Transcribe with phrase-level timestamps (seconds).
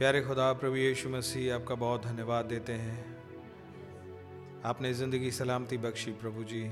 [0.00, 3.16] प्यारे खुदा प्रभु यीशु मसीह, आपका बहुत धन्यवाद देते हैं।
[4.64, 6.62] आपने ज़िंदगी सलामती बख्शी प्रभु जी।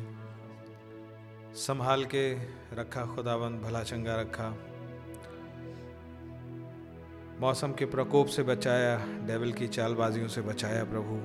[1.54, 2.32] संभाल के
[2.74, 4.48] रखा खुदावन भला चंगा रखा।
[7.40, 11.16] मौसम के प्रकोप से बचाया डेविल की चालबाजियों से बचाया प्रभु।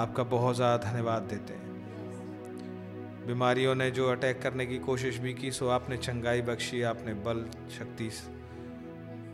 [0.00, 5.50] आपका बहुत ज़्यादा धन्यवाद देते हैं। बीमारियों ने जो अटैक करने की कोशिश भी की,
[5.50, 7.46] सो आपने चंगाई बख्शी, आपने बल,
[7.78, 8.10] शक्ति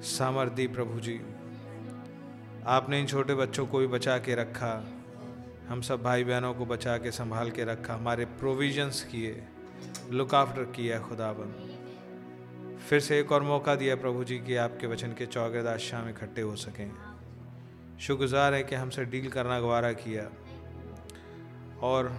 [0.04, 1.20] सामर्थ दी प्रभु जी,
[2.66, 4.72] आपने इन छोटे बच्चों को भी बचा के रखा,
[5.68, 9.44] हम सब भाई बहनों को बचा के संभाल के रखा, हमारे प्रोविजंस किए
[10.10, 15.12] लुक आफ्टर किया खुदाबंद। फिर से एक और मौका दिया प्रभु जी कि आपके वचन
[15.12, 16.90] के चौगेदार शाम इकट्ठे हो सकें।
[18.00, 20.28] शुक्रगुजार है कि हमसे डील करना गवारा किया।
[21.82, 22.12] और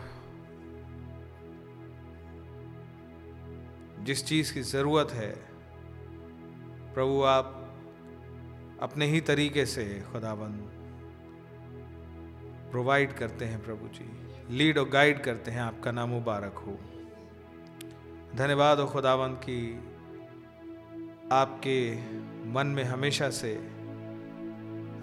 [4.00, 5.32] जिस चीज़ की ज़रूरत है,
[6.94, 7.62] प्रभु आप
[8.82, 10.72] अपने ही तरीके से खुदाबंद
[12.72, 14.12] प्रोवाइड करते हैं प्रभु जी।
[14.58, 16.79] लीड और गाइड करते हैं, आपका नाम मुबारक हो।
[18.36, 19.75] धन्यवाद हो खुदाबंद की
[21.32, 21.96] आपके
[22.50, 23.55] मन में हमेशा से,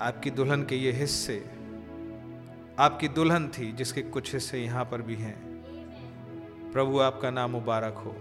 [0.00, 1.44] आपकी दुल्हन के ये हिस्से
[2.78, 5.36] आपकी दुल्हन थी जिसके कुछ हिस्से यहाँ पर भी हैं।
[6.72, 8.16] प्रभु, आपका नाम मुबारक हो।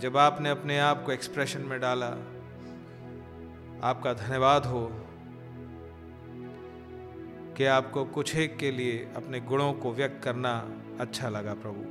[0.00, 2.10] जब आपने अपने आप को एक्सप्रेशन में डाला
[3.84, 4.88] आपका धन्यवाद हो
[7.56, 10.52] कि आपको कुछ एक के लिए अपने गुणों को व्यक्त करना
[11.00, 11.82] अच्छा लगा प्रभु।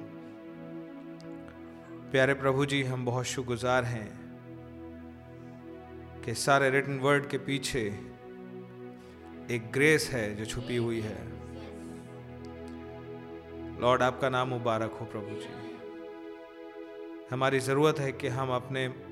[2.12, 4.10] प्यारे प्रभु जी, हम बहुत शुक्रगुजार हैं
[6.26, 7.82] कि सारे रिटन वर्ड के पीछे
[9.52, 11.20] एक ग्रेस है जो छुपी हुई है।
[13.82, 15.78] लॉर्ड आपका नाम मुबारक हो प्रभु जी।
[17.32, 19.11] हमारी ज़रूरत है कि हम अपने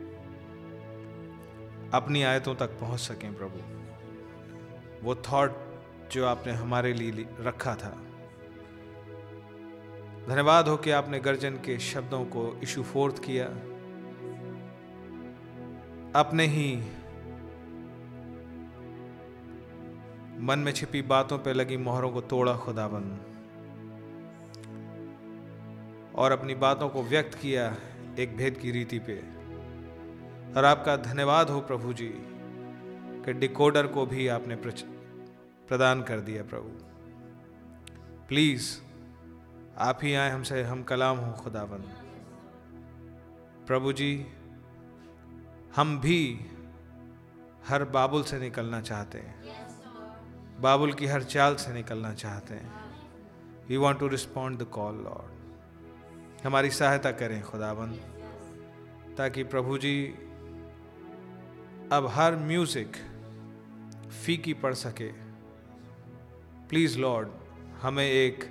[1.93, 3.60] अपनी आयतों तक पहुँच सकें प्रभु।
[5.05, 5.51] वो थॉट
[6.12, 7.89] जो आपने हमारे लिए रखा था।
[10.29, 13.46] धन्यवाद हो कि आपने गर्जन के शब्दों को इशू फोर्थ किया।
[16.19, 16.75] अपने ही
[20.39, 23.25] मन में छिपी बातों पर लगी मोहरों को तोड़ा खुदाबंद।
[26.15, 27.75] और अपनी बातों को व्यक्त किया
[28.19, 29.38] एक भेद की रीति पे।
[30.58, 32.12] और आपका धन्यवाद हो प्रभु जी,
[33.25, 36.70] कि डिकोडर को भी आपने प्रदान कर दिया प्रभु।
[38.27, 38.79] प्लीज़,
[39.77, 41.89] आप ही आए हमसे, हम कलाम हो खुदाबंद
[43.68, 44.25] प्रभु जी,
[45.75, 46.46] हम भी
[47.68, 49.36] हर बाबुल से निकलना चाहते हैं।
[50.62, 52.72] बाबुल की हर चाल से निकलना चाहते हैं।
[53.70, 59.96] We want to respond the call Lord हमारी सहायता करें खुदाबंद ताकि प्रभु जी
[61.91, 62.96] अब हर म्यूज़िक
[64.25, 65.08] फीकी पड़ सके।
[66.69, 67.27] प्लीज़ लॉर्ड
[67.81, 68.43] हमें एक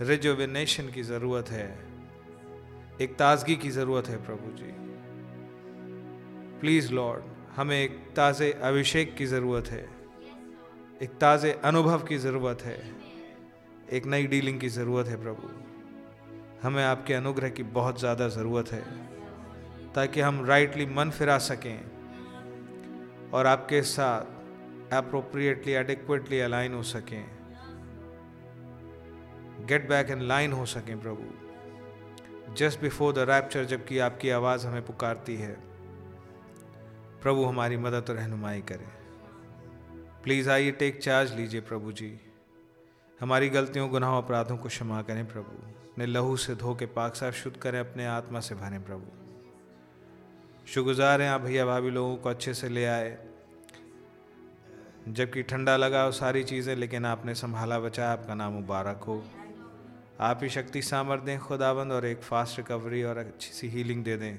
[0.00, 1.66] रिजोविनेशन की ज़रूरत है।
[3.00, 4.72] एक ताजगी की ज़रूरत है, प्रभु जी।
[6.60, 7.24] प्लीज़ लॉर्ड
[7.56, 9.88] हमें एक ताज़े अभिषेक की ज़रूरत है।
[11.02, 12.78] एक ताज़े अनुभव की ज़रूरत है।
[13.92, 15.50] एक नई डीलिंग की ज़रूरत है, प्रभु।
[16.62, 18.82] हमें आपके अनुग्रह की बहुत ज़्यादा ज़रूरत है,
[19.94, 21.99] ताकि हम राइटली मन फिरा सकें।
[23.32, 24.20] और आपके साथ
[24.92, 27.40] अप्रोप्रिएटली एडिक्वेटली अलाइन हो सकें।
[29.66, 31.50] गेट बैक इन लाइन हो सकें प्रभु।
[32.54, 35.56] जस्ट बिफोर द रैप्चर जबकि आपकी आवाज़ हमें पुकारती है,
[37.22, 38.88] प्रभु हमारी मदद और रहनुमाई करें।
[40.22, 42.20] प्लीज़ आइए टेक चार्ज लीजिए प्रभु जी।
[43.20, 47.34] हमारी गलतियों, गुनाहों, अपराधों को क्षमा करें प्रभु। ने लहू से धो के पाक साफ़
[47.34, 49.19] शुद्ध करें, अपने आत्मा से भरें प्रभु।
[50.74, 53.18] शुगुजार हैं आप भैया, भाभी लोगों को अच्छे से ले आए।
[55.08, 59.24] जबकि ठंडा लगा वो सारी चीज़ें, लेकिन आपने संभाला बचाया आपका नाम मुबारक हो।
[60.20, 64.16] आप ही शक्ति, सामर्थ दें, खुदाबंद और एक फास्ट रिकवरी और अच्छी सी हीलिंग दे
[64.16, 64.38] दें।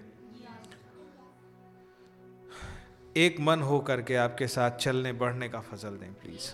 [3.17, 6.51] एक मन हो करके आपके साथ चलने, बढ़ने का फजल दें प्लीज़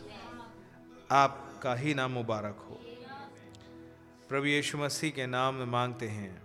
[1.11, 2.79] आपका ही नाम मुबारक हो।
[4.29, 6.41] प्रभु यीशु मसीह के नाम में मांगते हैं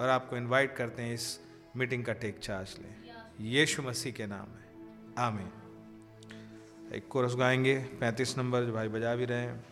[0.00, 1.40] और आपको इनवाइट करते हैं इस
[1.76, 3.02] मीटिंग का टेक चार्ज लें।
[3.40, 4.74] यीशु मसीह के नाम है।
[5.18, 5.52] आमीन।
[6.94, 9.64] एक कोरस गाएँगे, पैंतीस नंबर जो भाई बजा भी रहे हैं।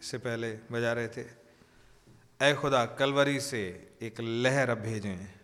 [0.00, 1.24] इससे पहले बजा रहे थे,
[2.40, 5.34] ऐ खुदा, कलवरी से एक लहर अब भेजें।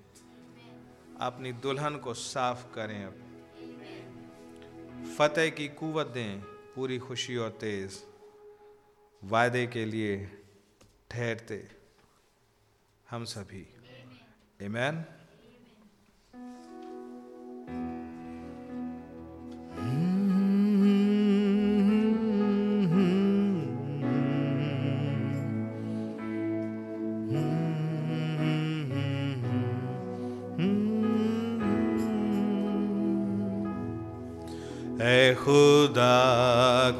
[1.21, 3.25] अपनी दुल्हन को साफ़ करें अब।
[5.19, 6.41] फतेह की कुवत दें
[6.75, 8.07] पूरी खुशी और तेज।
[9.25, 10.43] वायदे के लिए
[11.11, 11.69] ठहरते
[13.11, 13.75] हम सभी।
[14.63, 15.18] Amen.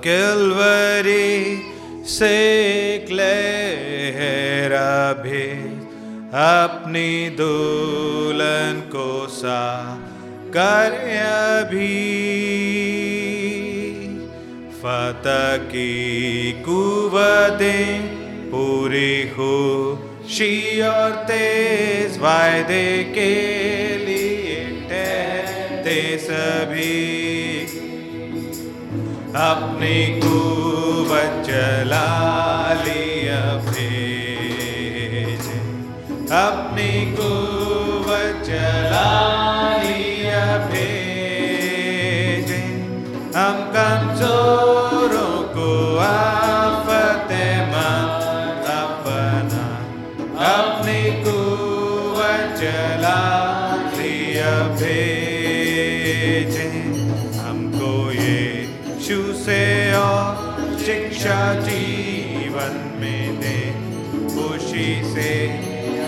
[0.07, 1.35] किलवरी
[2.09, 2.37] से
[3.11, 5.47] लहरा भी
[6.41, 9.63] अपनी दुल्हन को सा
[10.57, 11.97] कर अभी।
[14.79, 19.55] फतह की कुवतें पूरी हो
[20.31, 23.35] शी और तेज वायदे के
[24.07, 27.28] लिए ठहरते सभी।
[29.37, 32.07] अपनी कुवत चला
[33.57, 35.47] भेज।
[36.33, 39.09] अपनी कुवत चला
[40.71, 42.51] भेज।
[43.37, 44.78] हम कमजोरों
[65.19, 65.31] से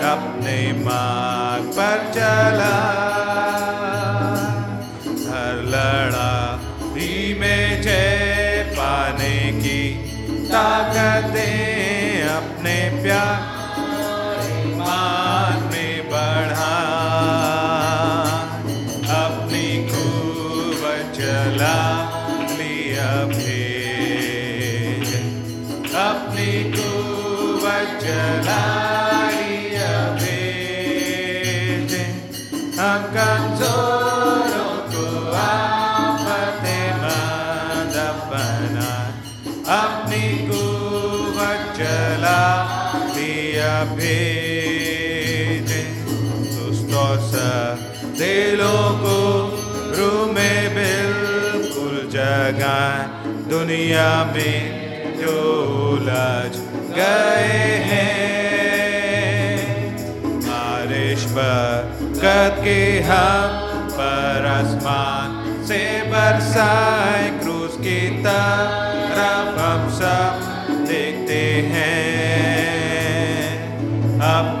[0.07, 3.10] अपने मार्ग पर चला।
[53.51, 55.39] दुनिया में जो
[55.91, 56.51] उलझ
[56.97, 58.37] गए हैं।
[60.45, 63.57] बारिश बरकत के हम
[63.91, 70.31] पर आसमान से बरसाए क्रूस की तरफ़ हम सब
[70.87, 72.11] देखते हैं।
[74.31, 74.60] अपनी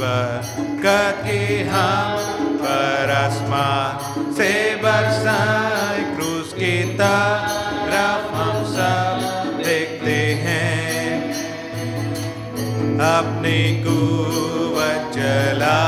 [0.00, 2.16] पर हम
[2.60, 4.50] पर आसमान से
[4.82, 10.88] बरसाए क्रूस की तरफ़ हम सब देखते हैं
[13.08, 15.87] अपनी कुवत चला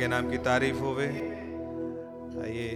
[0.00, 2.70] के नाम की तारीफ़ होवे। आइए।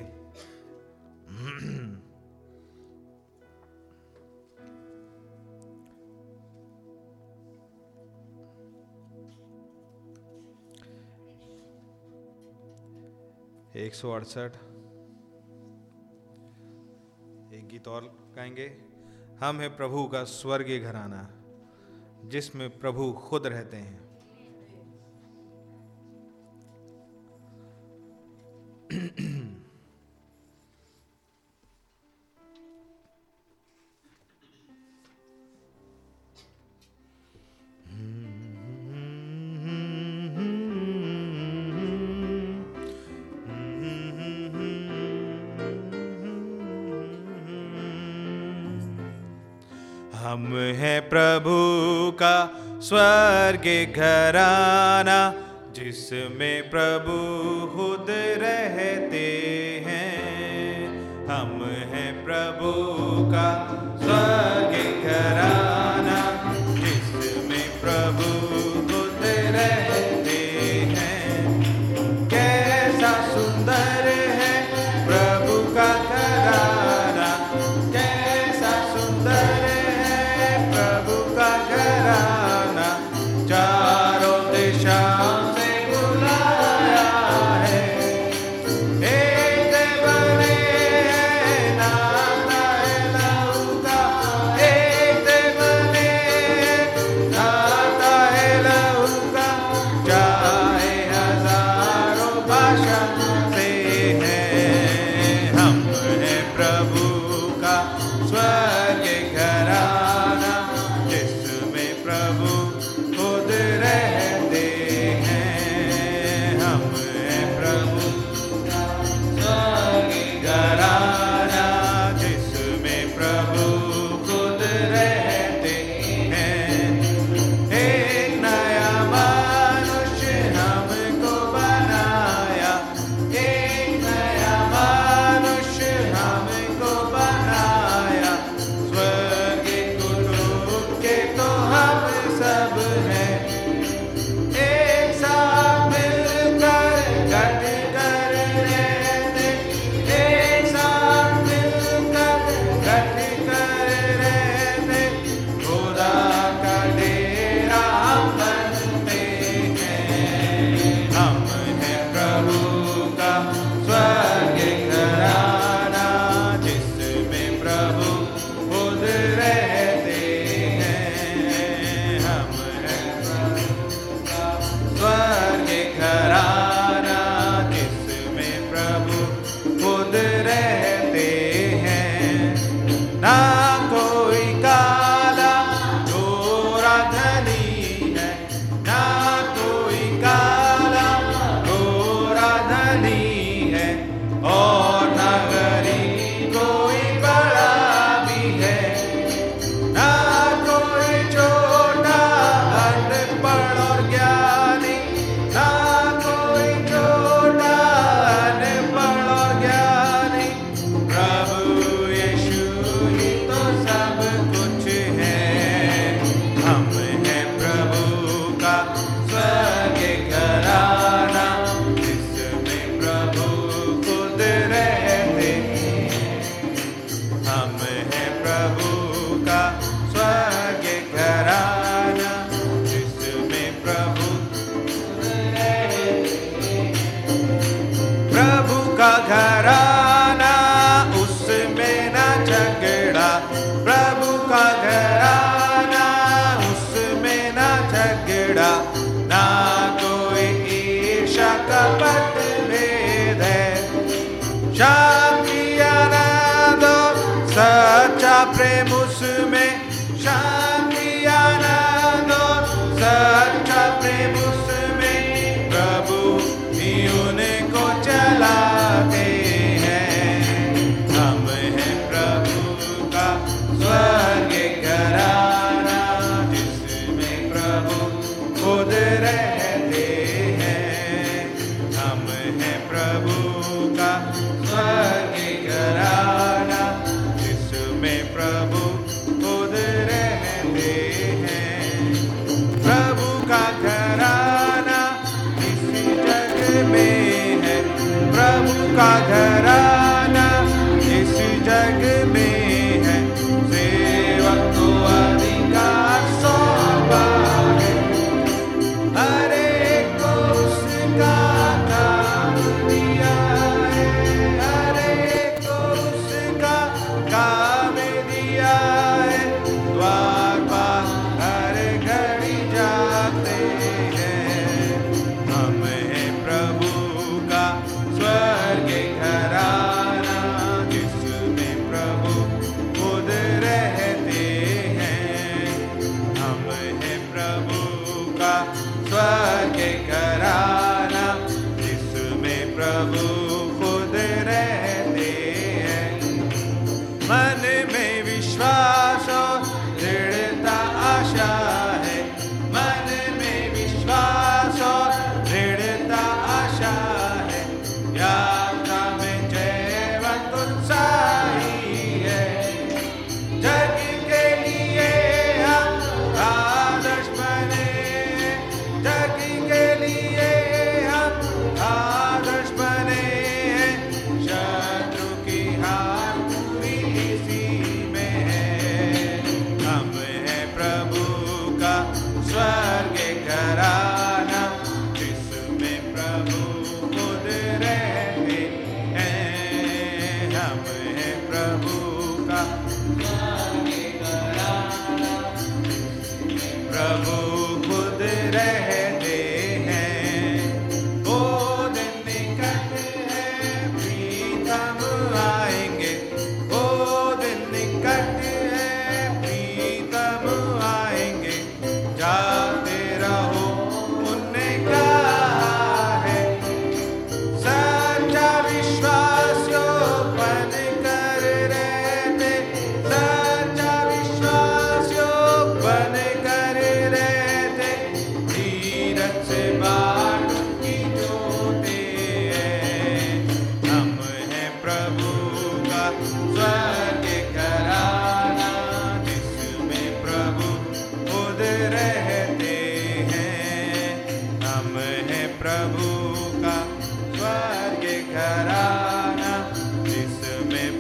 [13.77, 14.55] एक सौ अड़सठ।
[17.53, 18.79] एक गीत और गाएँगे।
[19.41, 21.31] हम है प्रभु का स्वर्गीय घराना,
[22.29, 24.04] जिसमें प्रभु खुद रहते हैं।
[28.85, 28.93] हम
[50.77, 51.51] हैं प्रभु
[52.13, 55.35] का स्वर्ग घराना।
[55.75, 57.15] जिसमें प्रभु
[57.67, 59.25] खुद रहते
[59.87, 60.89] हैं
[61.27, 62.73] हम हैं प्रभु
[63.33, 63.49] का
[64.03, 66.21] स्वर्ग घराना।
[66.75, 68.54] जिसमें प्रभु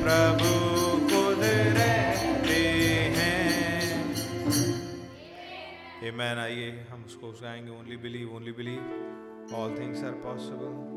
[0.04, 0.50] प्रभु
[1.08, 1.44] खुद
[6.14, 10.93] मैन आइए, हम उसको गाएँगे only believe only believe all things are possible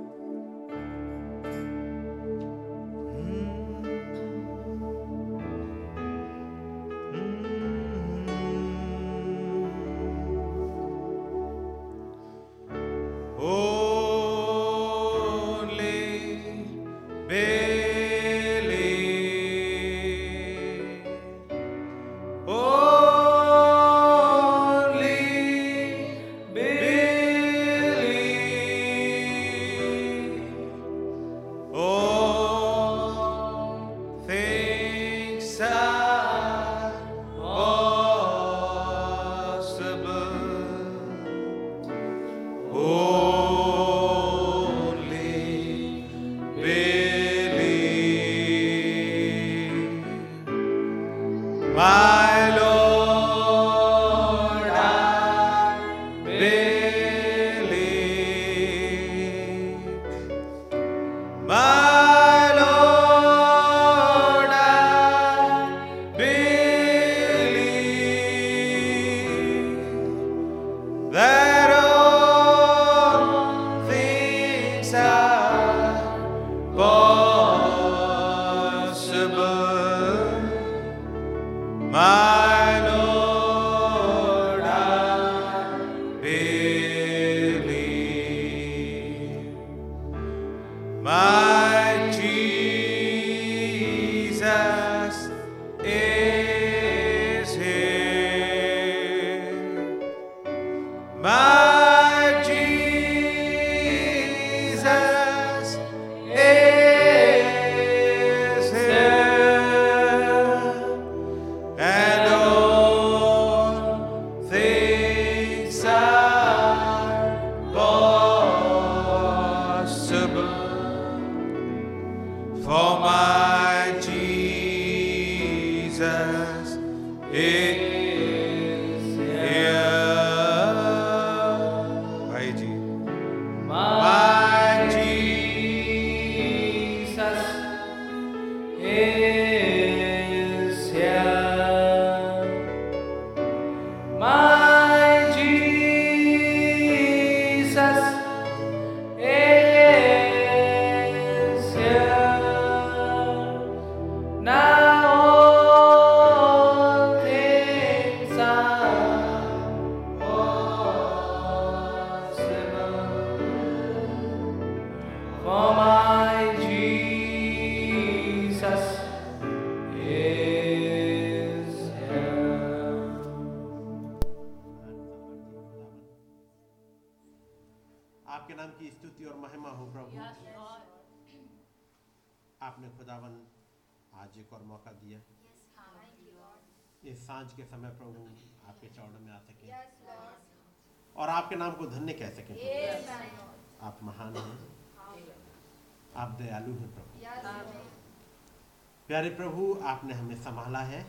[199.09, 201.01] प्यारे प्रभु आपने हमें संभाला है।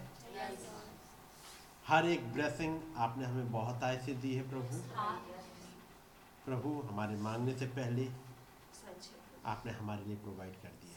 [1.87, 4.77] हर एक ब्लेसिंग आपने हमें बहुत ऐसे दी है प्रभु।
[6.45, 8.09] प्रभु हमारे मांगने से पहले
[9.47, 10.95] आपने हमारे लिए प्रोवाइड कर दिया।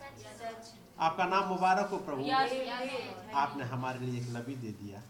[1.00, 2.22] आपका नाम मुबारक हो प्रभु।
[3.34, 5.02] आपने हमारे लिए एक नबी दे दिया।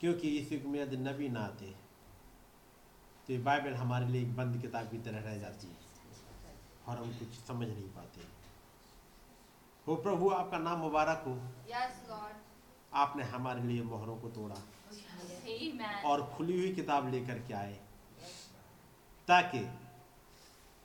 [0.00, 1.66] क्योंकि इस युग में यदि नबी ना आते
[3.26, 5.76] तो ये बाइबल हमारे लिए एक बंद किताब की तरह रह जाती है
[6.88, 8.20] और हम कुछ समझ नहीं पाते।
[9.86, 11.34] हो प्रभु आपका नाम मुबारक हो।
[11.70, 11.92] Yes,
[12.92, 16.04] आपने हमारे लिए मोहरों को तोड़ा Amen.
[16.04, 17.78] और खुली हुई किताब लेकर के आए।
[19.28, 19.58] ताकि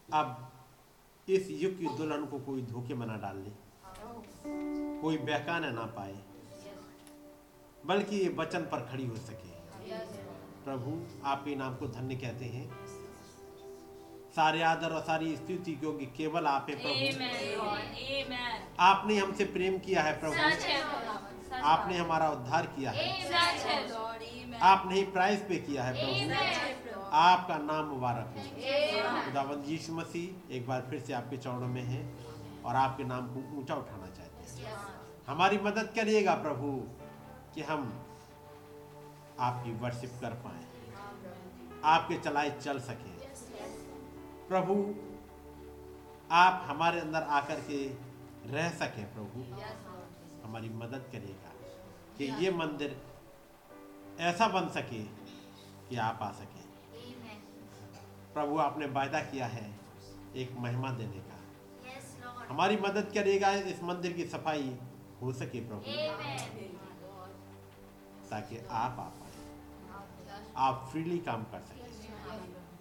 [0.10, 0.52] अब
[1.28, 3.52] इस युग की दुल्हन को कोई धोखे में ना डाल ले
[5.02, 6.16] कोई बहकाने ना पाए।
[7.86, 9.54] बल्कि ये वचन पर खड़ी हो सके।
[10.66, 10.92] प्रभु
[11.26, 12.70] आपके नाम को धन्य कहते हैं।
[14.36, 16.94] सारे आदर और सारी स्तुति क्योंकि केवल आप है प्रभु.
[18.80, 20.34] आपने हमसे प्रेम किया है प्रभु।
[21.64, 23.06] आपने हमारा उद्धार किया है.
[24.62, 28.44] आपने ही प्राइस पे किया है प्रभु। आपका नाम मुबारक हो.
[29.26, 32.04] खुदावंद यीशु मसीह एक बार फिर से आपके चरणों में है
[32.66, 34.76] और आपके नाम को ऊँचा उठाना चाहते हैं।
[35.28, 36.70] हमारी मदद करिएगा प्रभु।
[37.56, 37.84] कि हम
[39.40, 40.64] आपकी वर्शिप कर पाए।
[41.84, 43.14] आपके चलाए चल सके।
[44.48, 44.76] प्रभु
[46.32, 47.80] आप हमारे अंदर आकर के
[48.52, 49.44] रह सके प्रभु।
[50.44, 51.52] हमारी मदद करेगा
[52.18, 52.98] कि ये मंदिर
[54.20, 55.04] ऐसा बन सके
[55.90, 56.64] कि आप आ सके।
[58.34, 59.68] प्रभु आपने वायदा किया है
[60.36, 61.40] एक महिमा देने का।
[62.50, 64.78] हमारी मदद करेगा इस मंदिर की सफ़ाई
[65.22, 65.82] हो सके प्रभु।
[68.36, 69.34] ताकि आप आ पाए।
[70.58, 71.84] आप फ्रीली काम कर सकें।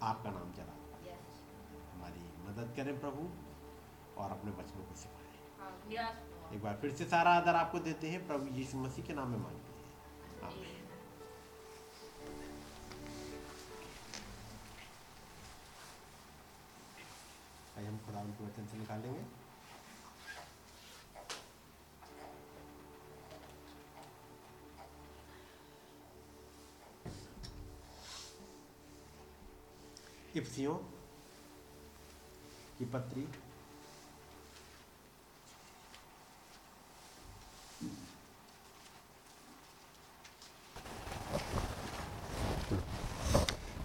[0.03, 0.73] आपका नाम चला
[1.91, 3.27] हमारी मदद करें प्रभु
[4.21, 5.23] और अपने बच्चों को सिखाएँ।
[6.55, 9.37] एक बार फिर से सारा आदर आपको देते हैं। प्रभु यीशु मसीह के नाम में
[9.37, 9.73] मांगते हैं।
[17.87, 19.23] हम खुदा उनको वचन से निकालेंगे
[30.35, 30.75] इफ्सियों
[32.77, 33.27] की पत्री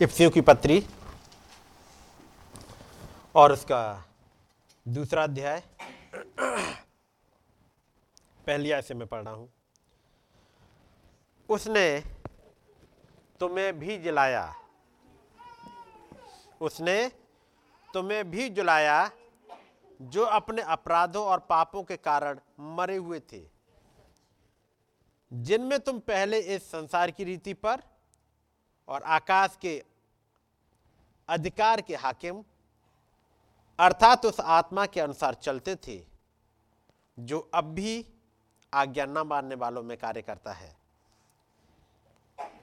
[0.03, 0.87] इफ्सियों की पत्री
[3.35, 3.81] और उसका
[4.89, 5.63] दूसरा अध्याय।
[8.47, 9.49] पहली आय से मैं पढ़ रहा हूँ।
[11.49, 12.01] उसने
[13.41, 14.43] तुम्हें भी जलाया।
[16.61, 17.07] उसने
[17.89, 19.11] तुम्हें भी जुलाया
[20.01, 22.39] जो अपने अपराधों और पापों के कारण
[22.77, 23.43] मरे हुए थे,
[25.31, 27.83] जिनमें तुम पहले इस संसार की रीति पर
[28.89, 29.83] और आकाश के
[31.29, 32.43] अधिकार के हाकिम
[33.79, 36.01] अर्थात उस आत्मा के अनुसार चलते थे,
[37.19, 38.07] जो अब भी
[38.73, 40.75] आज्ञा न मानने वालों में कार्य करता है।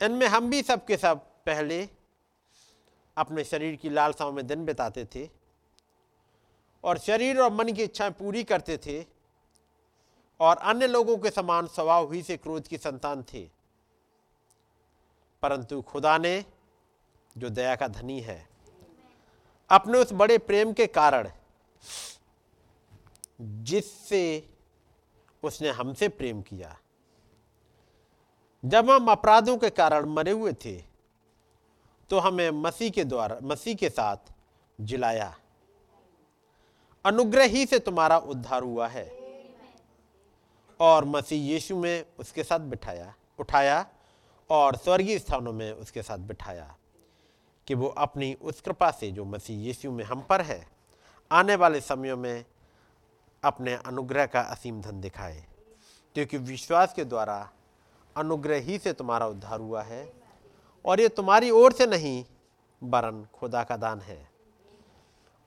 [0.04, 1.84] इनमें हम भी सब के सब पहले
[3.18, 5.30] अपने शरीर की लालसाओं में दिन बिताते थे
[6.84, 9.06] और शरीर और मन की इच्छाएँ पूरी करते थे
[10.40, 13.50] और अन्य लोगों के समान स्वभाव ही से क्रोध की संतान थे।
[15.42, 16.46] परंतु खुदा ने,
[17.38, 18.50] जो दया का धनी है,
[19.70, 21.30] अपने उस बड़े प्रेम के कारण,
[23.42, 24.50] जिससे
[25.44, 26.78] उसने हमसे प्रेम किया,
[28.66, 30.87] जब हम अपराधों के कारण मरे हुए थे
[32.10, 34.18] तो हमें मसीह के द्वारा, मसीह के साथ
[34.82, 35.38] जिलाया।
[37.06, 39.28] अनुग्रह ही से तुम्हारा उद्धार हुआ है।
[40.80, 43.86] और मसीह यीशु में उसके साथ बिठाया, उठाया
[44.50, 46.78] और स्वर्गीय स्थानों में उसके साथ बिठाया
[47.68, 50.68] कि वो अपनी उस कृपा से जो मसीह यीशु में हम पर है,
[51.32, 52.46] आने वाले समयों में
[53.44, 55.46] अपने अनुग्रह का असीम धन दिखाए।
[56.14, 57.50] क्योंकि विश्वास के द्वारा
[58.18, 60.27] अनुग्रह ही से तुम्हारा उद्धार हुआ है।
[60.88, 62.26] और ये तुम्हारी ओर से नहीं,
[62.84, 64.30] वरन खुदा का दान है।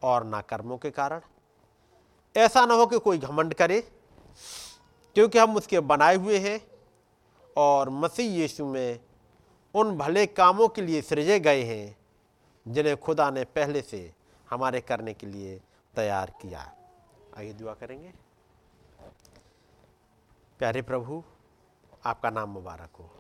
[0.03, 1.20] और ना कर्मों के कारण।
[2.36, 3.80] ऐसा ना हो कि कोई घमंड करे,
[5.14, 6.61] क्योंकि हम उसके बनाए हुए हैं
[7.57, 9.01] और मसीह यीशु में
[9.74, 11.97] उन भले कामों के लिए सृजे गए हैं,
[12.68, 14.14] जिन्हें खुदा ने पहले से
[14.51, 15.61] हमारे करने के लिए
[15.97, 16.74] तैयार किया।
[17.38, 18.12] आइए दुआ करेंगे।
[20.59, 21.24] प्यारे प्रभु,
[22.05, 23.11] आपका नाम मुबारक हो।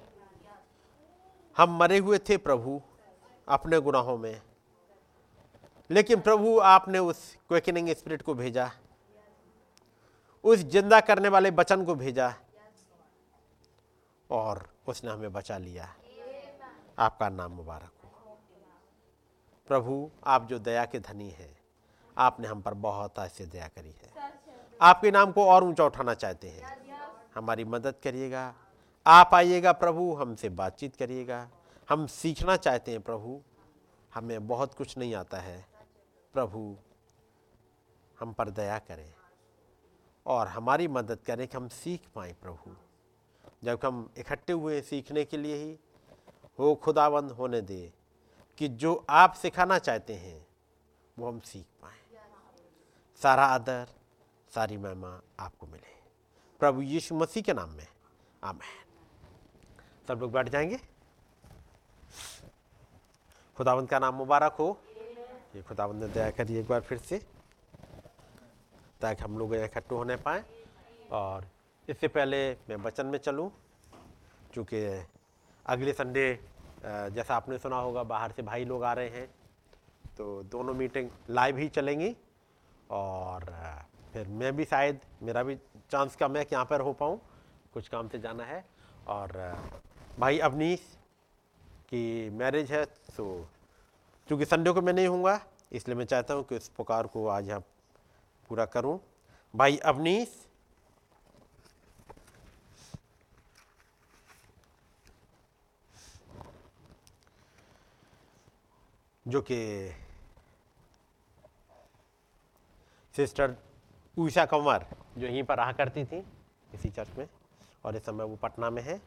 [1.56, 2.82] हम मरे हुए थे प्रभु,
[3.48, 4.42] अपने गुनाहों में।
[5.90, 8.70] लेकिन प्रभु, आपने उस क्वेकनिंग स्पिरिट को भेजा।
[10.44, 12.34] उस ज़िंदा करने वाले बचन को भेजा।
[14.30, 15.94] और उसने हमें बचा लिया।
[16.98, 18.38] आपका नाम मुबारक हो।
[19.68, 21.58] प्रभु, आप जो दया के धनी हैं,
[22.18, 24.32] आपने हम पर बहुत ऐसे दया करी है।
[24.82, 26.62] आपके नाम को और ऊँचा उठाना चाहते हैं।
[27.34, 28.54] हमारी मदद करिएगा।
[29.06, 31.50] आप आइएगा प्रभु, हमसे बातचीत करिएगा।
[31.88, 33.42] हम सीखना चाहते हैं प्रभु,
[34.14, 35.66] हमें बहुत कुछ नहीं आता है।
[36.32, 36.76] प्रभु,
[38.20, 39.14] हम पर दया करें
[40.26, 42.76] और हमारी मदद करें कि हम सीख पाए प्रभु।
[43.64, 45.78] जब हम इकट्ठे हुए सीखने के लिए ही
[46.58, 47.92] हो खुदाबंद होने दे
[48.58, 50.46] कि जो आप सिखाना चाहते हैं,
[51.18, 52.20] वो हम सीख पाए।
[53.22, 53.88] सारा आदर,
[54.54, 56.02] सारी महिमा आपको मिले।
[56.58, 57.86] प्रभु यीशु मसीह के नाम में,
[58.44, 58.89] आमेन।
[60.10, 60.76] सब लोग बैठ जाएँगे।
[63.56, 64.66] खुदावंत का नाम मुबारक हो।
[65.56, 67.18] ये खुदावंत ने दया करी एक बार फिर से,
[69.00, 70.42] ताकि हम लोग इकट्ठे होने पाए।
[71.12, 71.46] और
[71.88, 73.50] इससे पहले मैं वचन में चलूँ,
[74.54, 74.82] चूँकि
[75.66, 76.26] अगले संडे
[76.82, 79.26] जैसा आपने सुना होगा, बाहर से भाई लोग आ रहे हैं
[80.16, 82.14] तो दोनों मीटिंग लाइव ही चलेंगी।
[82.90, 83.44] और
[84.12, 85.56] फिर मैं भी शायद, मेरा भी
[85.90, 87.20] चांस कम है कि यहाँ पर हो पाऊँ,
[87.74, 88.64] कुछ काम से जाना है।
[89.08, 89.30] और
[90.18, 90.80] भाई अवनीश
[91.88, 92.84] की मैरिज है
[93.16, 93.24] तो
[94.28, 95.40] चूँकि संडे को मैं नहीं हूँगा
[95.72, 97.60] इसलिए मैं चाहता हूँ कि उस पुकार को आज यहाँ
[98.50, 98.98] पूरा करूँ।
[99.54, 100.28] भाई अवनीश,
[109.26, 109.58] जो कि
[113.14, 113.56] सिस्टर
[114.16, 114.86] ऊषा कंवर,
[115.18, 116.24] जो यहीं पर रहा करती थी,
[116.74, 117.28] इसी चर्च में,
[117.84, 119.00] और इस समय वो पटना में है।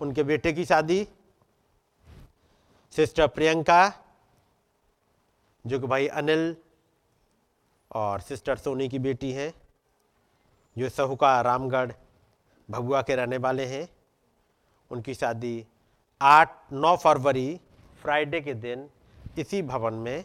[0.00, 1.08] उनके बेटे की शादी
[2.90, 3.92] सिस्टर प्रियंका,
[5.66, 6.56] जो कि भाई अनिल
[7.94, 9.54] और सिस्टर सोनी की बेटी हैं,
[10.78, 11.92] जो सहुका रामगढ़,
[12.70, 13.88] भगुआ के रहने वाले हैं।
[14.90, 15.66] उनकी शादी
[16.22, 17.60] आठ नौ फरवरी,
[18.02, 18.90] फ्राइडे के दिन,
[19.38, 20.24] इसी भवन में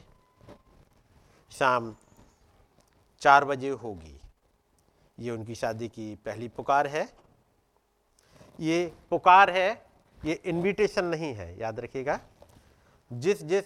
[1.52, 1.96] शाम
[3.22, 4.22] चार बजे होगी।
[5.20, 7.21] ये उनकी शादी की पहली पुकार है।
[8.60, 9.70] ये पुकार है,
[10.22, 12.20] ये इनविटेशन नहीं है, याद रखिएगा।
[13.12, 13.66] जिस जिस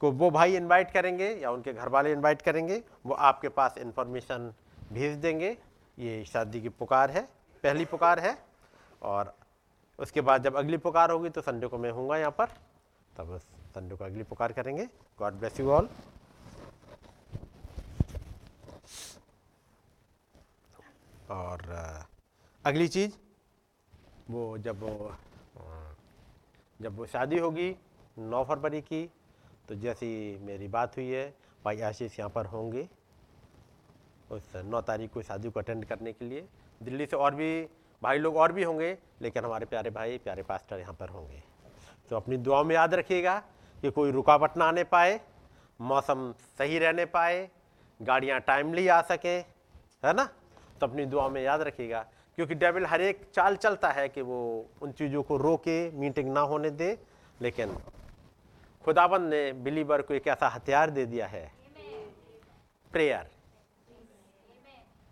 [0.00, 4.52] को वो भाई इनवाइट करेंगे या उनके घर वाले इनवाइट करेंगे, वो आपके पास इंफॉर्मेशन
[4.92, 5.56] भेज देंगे।
[5.98, 7.22] ये शादी की पुकार है,
[7.64, 8.36] पहली पुकार है
[9.02, 9.34] और
[9.98, 12.46] उसके बाद जब अगली पुकार होगी तो संडे को मैं हूँगा यहाँ पर।
[13.16, 13.38] तब
[13.74, 14.88] संडे को अगली पुकार करेंगे।
[15.18, 15.88] गॉड ब्लेस यू ऑल
[21.30, 22.06] और
[22.64, 23.12] अगली चीज़।
[24.32, 24.80] वो जब
[26.80, 27.74] जब वो शादी होगी,
[28.16, 29.08] नौ फरवरी की
[29.68, 31.24] तो जैसी मेरी बात हुई है,
[31.64, 32.88] भाई आशीष यहाँ पर होंगे,
[34.30, 36.46] उस नौ तारीख को शादी को अटेंड करने के लिए।
[36.80, 37.50] दिल्ली से और भी
[38.02, 41.42] भाई लोग और भी होंगे, लेकिन हमारे प्यारे भाई, प्यारे पास्टर यहाँ पर होंगे।
[42.10, 43.38] तो अपनी दुआओं में याद रखिएगा
[43.82, 45.20] कि कोई रुकावट ना आने पाए,
[45.80, 47.48] मौसम सही रहने पाए,
[48.00, 49.36] गाड़ियाँ टाइमली आ सके,
[50.02, 50.24] है ना?
[50.80, 52.04] तो अपनी दुआ में याद रखिएगा।
[52.36, 56.40] क्योंकि डेविल हर एक चाल चलता है कि वो उन चीज़ों को रोके मीटिंग ना
[56.40, 56.98] होने दे।
[57.40, 57.76] लेकिन
[58.84, 61.52] खुदाबंद ने बिलीवर को एक ऐसा हथियार दे दिया है।
[62.92, 63.30] प्रेयर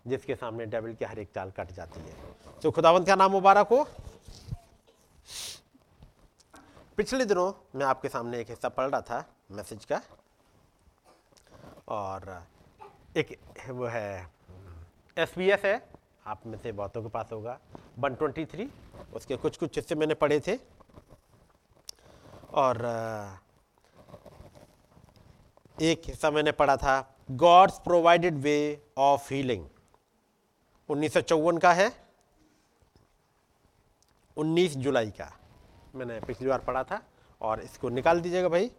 [0.07, 2.15] जिसके सामने डेविल की हर एक चाल कट जाती है।
[2.63, 3.87] तो खुदाबंद का नाम मुबारक हो?
[6.97, 10.01] पिछले दिनों मैं आपके सामने एक हिस्सा पढ़ रहा था मैसेज का।
[11.87, 12.43] और
[13.17, 13.37] एक
[13.69, 14.29] वो है
[15.17, 17.59] एस है। आप में से बहुतों के पास होगा।
[17.99, 18.69] 123
[19.13, 20.55] उसके कुछ कुछ हिस्से मैंने पढ़े थे।
[22.53, 22.77] और
[25.81, 29.67] एक हिस्सा मैंने पढ़ा था, God's provided way of healing.
[30.89, 31.91] उन्नीस सौ चौवन का है।
[34.37, 35.31] 19 जुलाई का
[35.95, 37.01] मैंने पिछली बार पढ़ा था।
[37.41, 38.71] और इसको निकाल दीजिएगा भाई।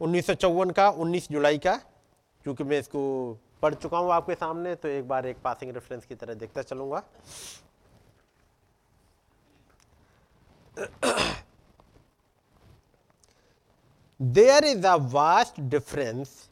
[0.00, 1.76] उन्नीस सौ चौवन का 19 जुलाई का,
[2.42, 3.00] क्योंकि मैं इसको
[3.62, 7.02] पढ़ चुका हूँ आपके सामने तो एक बार एक पासिंग रेफरेंस की तरह देखता चलूँगा।
[14.20, 16.48] There is a vast difference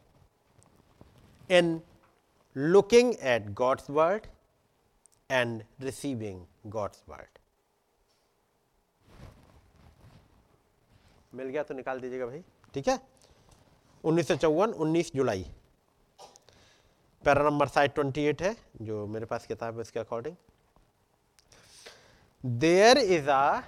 [1.49, 1.79] in
[2.55, 4.27] looking at God's word
[5.31, 7.39] and receiving God's word
[11.33, 12.43] मिल गया तो निकाल दीजिएगा भाई।
[12.73, 12.99] ठीक है?
[14.03, 15.45] उन्नीस सौ चौवन, उन्नीस जुलाई।
[17.23, 20.35] Para number side twenty eight है, जो मेरे पास किताब है उसके according.
[22.43, 23.61] There is a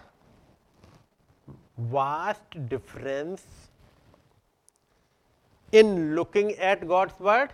[1.91, 3.43] vast difference
[5.73, 7.51] in looking at God's word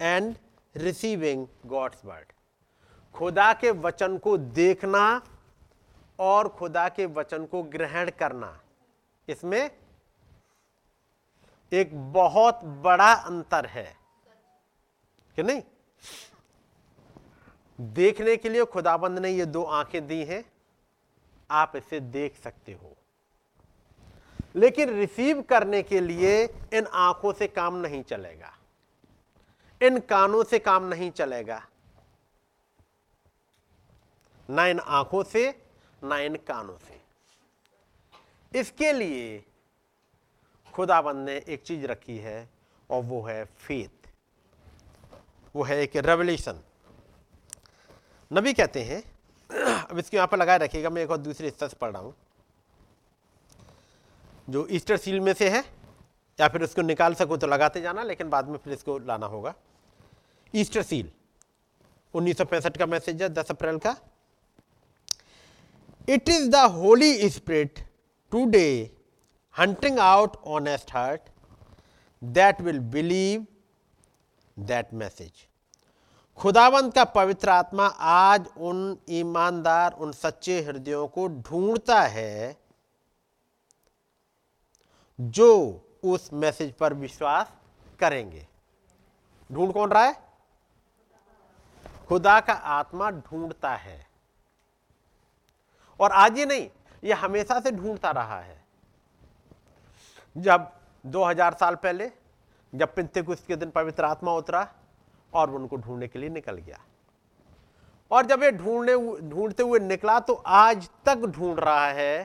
[0.00, 0.34] and
[0.74, 2.32] receiving God's word
[3.14, 5.04] खुदा के वचन को देखना
[6.18, 8.58] और खुदा के वचन को ग्रहण करना,
[9.28, 9.70] इसमें
[11.72, 14.01] एक बहुत बड़ा अंतर है।
[15.36, 15.62] कि नहीं?
[17.80, 20.52] देखने के लिए खुदाबंद ने ये दो आँखें दी हैं,
[21.50, 22.96] आप इसे देख सकते हो।
[24.56, 28.58] लेकिन रिसीव करने के लिए इन आँखों से काम नहीं चलेगा।
[29.82, 31.66] इन कानों से काम नहीं चलेगा।
[34.50, 35.62] ना इन आँखों से,
[36.04, 37.00] ना इन कानों से।
[38.58, 39.44] इसके लिए
[40.74, 42.50] खुदाबंद ने एक चीज़ रखी है,
[42.90, 44.01] और वो है फेथ
[45.54, 46.60] वो है एक रेवल्यूशन
[48.30, 49.02] नबी कहते हैं,
[49.90, 52.14] अब इसको यहाँ पर लगाए रखिएगा, मैं एक और दूसरे हिस्सा से पढ़ रहा हूँ,
[54.48, 55.64] जो ईस्टर सील में से है,
[56.38, 59.54] या फिर उसको निकाल सको तो लगाते जाना, लेकिन बाद में फिर इसको लाना होगा।
[60.54, 61.10] ईस्टर सील
[62.14, 63.96] 1965 का मैसेज है 10 अप्रैल का।
[66.08, 67.78] It is the Holy Spirit
[68.32, 68.68] today
[69.56, 71.30] hunting out honest heart
[72.22, 73.46] that will believe
[74.58, 75.48] that message
[76.36, 82.56] खुदावंत का पवित्र आत्मा आज उन ईमानदार, उन सच्चे हृदयों को ढूंढता है
[85.20, 85.50] जो
[86.04, 87.52] उस मैसेज पर विश्वास
[87.98, 88.48] करेंगे।
[89.52, 90.16] ढूंढ कौन रहा है?
[92.08, 94.06] खुदा का आत्मा ढूंढता है।
[96.00, 96.70] और आज ही नहीं
[97.04, 98.64] यह हमेशा से ढूंढता रहा है।
[100.36, 100.72] जब
[101.06, 102.10] 2000 साल पहले
[102.72, 104.66] जब पिंतेकुस्त के दिन पवित्र आत्मा उतरा
[105.32, 106.78] और उनको ढूँढने के लिए निकल गया।
[108.10, 108.94] और जब ये ढूँढने
[109.30, 112.24] ढूंढते हुए निकला तो आज तक ढूंढ रहा है।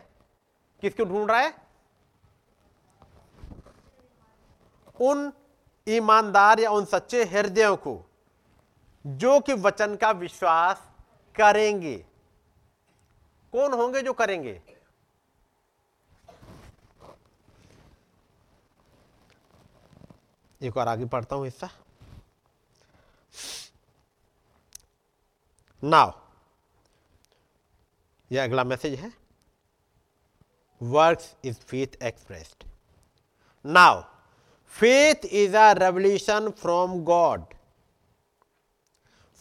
[0.84, 1.54] किसको ढूंढ रहा है?
[5.00, 5.32] उन
[5.88, 8.00] ईमानदार या उन सच्चे हृदयों को,
[9.06, 10.82] जो कि वचन का विश्वास
[11.36, 11.95] करेंगे।
[13.54, 14.62] कौन होंगे जो करेंगे?
[20.62, 21.70] एक और आगे पढ़ता हूँ हिस्सा।
[25.84, 26.14] नाव
[28.32, 29.12] यह अगला मैसेज है।
[30.82, 32.64] Works is faith expressed
[33.66, 34.01] now
[34.74, 37.45] faith is a revelation from God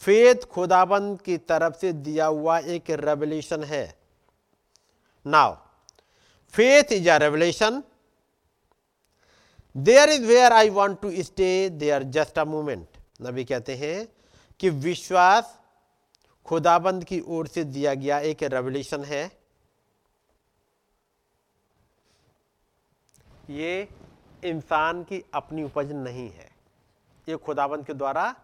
[0.03, 3.85] faith खुदाबंद की तरफ़ से दिया हुआ एक रेवल्यूशन है।
[5.27, 5.55] Now
[6.55, 7.83] faith is a revelation
[9.77, 12.87] there is where I want to stay there just a moment
[13.23, 14.07] नबी कहते हैं
[14.61, 15.59] कि विश्वास
[16.47, 19.25] खुदाबंद की ओर से दिया गया एक रेवल्यूशन है।
[23.51, 23.89] ये
[24.45, 26.51] इंसान की अपनी उपज नहीं है।
[27.29, 28.35] ये खुदाबंद के द्वारा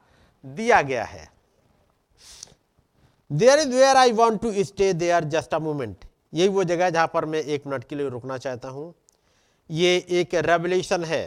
[0.44, 1.28] दिया गया है।
[3.30, 6.90] There is where I want to stay there just a moment यही वो जगह है
[6.90, 8.94] जहाँ पर मैं एक मिनट के लिए रुकना चाहता हूँ।
[9.72, 11.22] ये एक रेवल्यूशन है।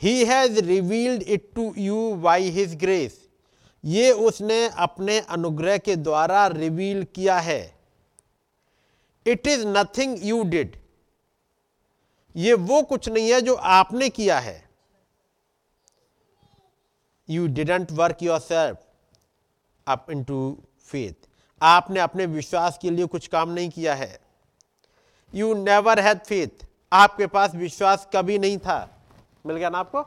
[0.00, 3.18] He has revealed it to you by his grace
[3.84, 7.60] ये उसने अपने अनुग्रह के द्वारा रिवील किया है।
[9.26, 10.76] It is nothing you did
[12.34, 14.62] ये वो कुछ नहीं है जो आपने किया है।
[17.28, 18.78] You didn't work yourself
[19.86, 20.40] up into
[20.92, 21.28] faith
[21.60, 24.27] आपने अपने विश्वास के लिए कुछ काम नहीं किया है।
[25.34, 29.02] यू नेवर हैड फेथ आपके पास विश्वास कभी नहीं था।
[29.46, 30.04] मिल गया ना आपको?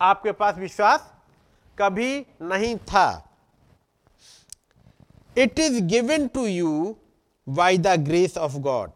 [0.00, 1.14] आपके पास विश्वास
[1.78, 3.36] कभी नहीं था।
[5.38, 6.96] It is given to you
[7.48, 8.90] by the grace of God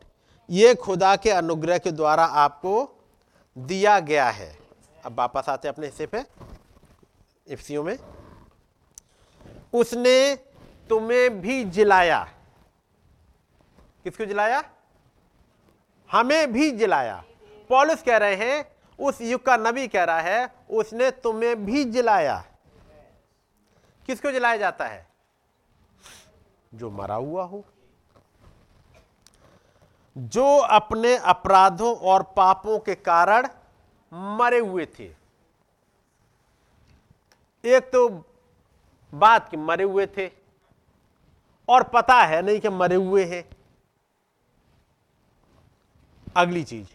[0.51, 2.75] ये खुदा के अनुग्रह के द्वारा आपको
[3.59, 4.59] दिया गया है।
[5.05, 6.25] अब वापस आते अपने हिस्से पे
[7.49, 7.99] इफ्सियों में।
[9.73, 10.35] उसने
[10.89, 12.25] तुम्हें भी जिलाया।
[14.05, 14.74] किसको जिलाया?
[16.15, 17.25] हमें भी जिलाया।
[17.69, 22.45] पॉलिस कह रहे हैं, उस युग का नबी कह रहा है, उसने तुम्हें भी जिलाया।
[24.07, 25.07] किसको जिलाया जाता है?
[26.75, 27.65] जो मरा हुआ हो।
[30.19, 33.49] जो अपने अपराधों और पापों के कारण
[34.13, 35.05] मरे हुए थे।
[37.65, 38.25] एक तो
[39.15, 40.31] बात कि मरे हुए थे,
[41.69, 43.54] और पता है नहीं कि मरे हुए हैं।
[46.37, 46.89] अगली चीज़।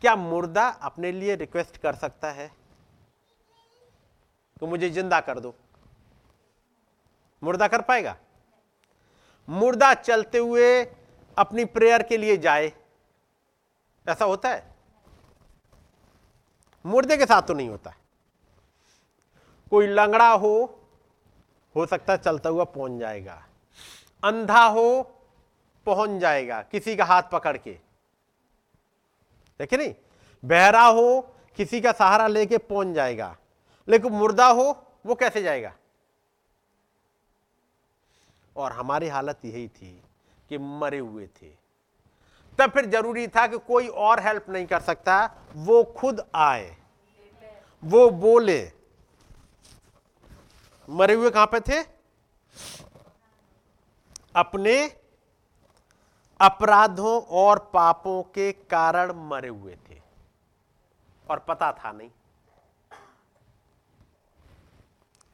[0.00, 2.50] क्या मुर्दा अपने लिए रिक्वेस्ट कर सकता है?
[4.60, 5.54] तो मुझे ज़िंदा कर दो।
[7.42, 8.16] मुर्दा कर पाएगा?
[9.48, 10.84] मुर्दा चलते हुए
[11.36, 12.72] अपनी प्रेयर के लिए जाए।
[14.06, 14.74] ऐसा होता है?
[16.84, 17.94] मुर्दे के साथ तो नहीं होता।
[19.70, 20.80] कोई लंगड़ा हो
[21.74, 23.42] हो सकता है चलता हुआ पहुँच जाएगा।
[24.22, 25.02] अंधा हो,
[25.86, 27.78] पहुँच जाएगा किसी का हाथ पकड़ के।
[29.58, 29.94] देखे नहीं,
[30.44, 31.20] बहरा हो,
[31.56, 33.36] किसी का सहारा लेके पहुँच जाएगा।
[33.88, 35.74] लेकिन मुर्दा हो, वो कैसे जाएगा?
[38.56, 40.02] और हमारी हालत यही थी
[40.48, 41.48] कि मरे हुए थे।
[42.58, 46.76] तब फिर ज़रूरी था कि कोई और हेल्प नहीं कर सकता, वो खुद आए।
[47.84, 48.72] वो बोले,
[50.90, 51.82] मरे हुए कहाँ पे थे?
[54.36, 55.03] अपने
[56.40, 60.02] अपराधों और पापों के कारण मरे हुए थे।
[61.30, 62.10] और पता था नहीं।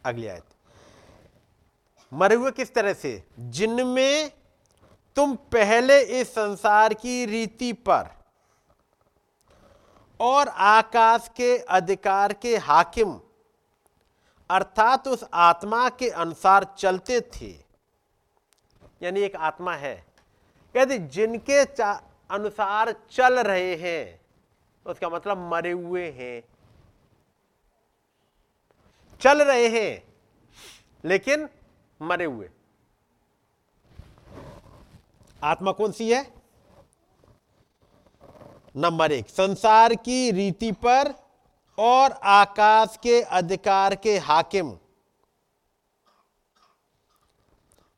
[0.04, 0.44] अगली आयत।
[2.12, 3.28] मरे हुए किस तरह से?
[3.38, 4.32] जिनमें
[5.16, 8.10] तुम पहले इस संसार की रीति पर
[10.20, 13.20] और आकाश के अधिकार के हाकिम,
[14.50, 17.64] अर्थात उस आत्मा के अनुसार चलते थे।
[19.02, 20.09] यानी एक आत्मा है
[20.74, 21.58] यदि जिनके
[22.30, 24.20] अनुसार चल रहे हैं
[24.86, 26.42] उसका मतलब मरे हुए हैं।
[29.20, 30.02] चल रहे हैं,
[31.04, 31.48] लेकिन
[32.00, 32.50] मरे हुए।
[35.42, 36.22] आत्मा कौन सी है?
[38.76, 41.12] नंबर एक संसार की रीति पर
[41.78, 44.76] और आकाश के अधिकार के हाकिम।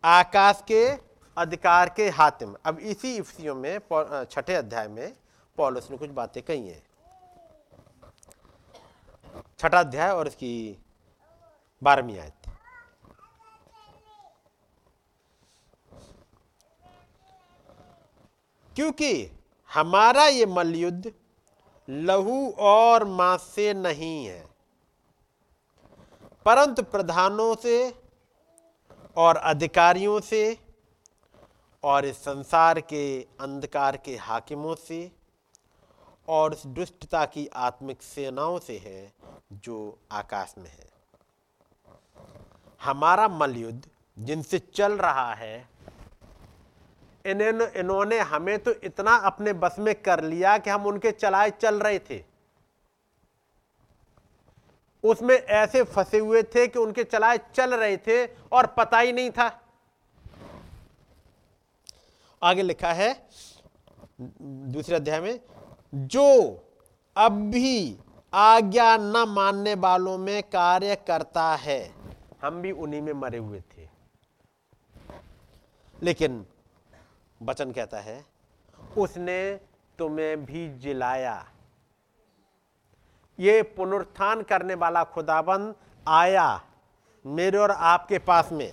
[0.05, 3.79] आकाश के अधिकार के हातिम अब इसी इफ्सियों में
[4.31, 5.13] छठे अध्याय में
[5.59, 6.83] पॉलुस ने कुछ बातें कही हैं।
[9.59, 10.79] छठा अध्याय और इसकी
[11.83, 12.33] बारहवीं आयत।
[18.73, 19.31] क्योंकि
[19.71, 21.13] हमारा ये मलयुद्ध
[21.89, 24.45] लहू और मांस से नहीं है,
[26.47, 27.95] परंतु प्रधानों से
[29.17, 30.43] और अधिकारियों से
[31.85, 33.05] और इस संसार के
[33.41, 35.11] अंधकार के हाकिमों से
[36.29, 39.13] और इस दुष्टता की आत्मिक सेनाओं से है
[39.53, 40.91] जो आकाश में है।
[42.81, 43.83] हमारा मलयुद्ध
[44.17, 45.69] जिनसे चल रहा है
[47.25, 51.81] इन्होंने इन्होंने हमें तो इतना अपने बस में कर लिया कि हम उनके चलाए चल
[51.81, 52.23] रहे थे।
[55.05, 59.31] उसमें ऐसे फंसे हुए थे कि उनके चलाए चल रहे थे और पता ही नहीं
[59.31, 59.49] था।
[62.43, 63.29] आगे लिखा है,
[64.73, 65.41] दूसरे अध्याय में,
[65.95, 66.25] जो
[67.17, 67.99] अब भी
[68.35, 71.95] आज्ञा न मानने वालों में कार्य करता है,
[72.43, 73.89] हम भी उन्हीं में मरे हुए थे।
[76.03, 76.47] लेकिन
[77.43, 78.27] वचन कहता है,
[78.99, 79.61] उसने
[79.99, 81.49] तुम्हें भी जिलाया।
[83.41, 85.75] ये पुनरुत्थान करने वाला खुदाबंद
[86.09, 86.65] आया
[87.27, 88.73] मेरे और आपके पास में।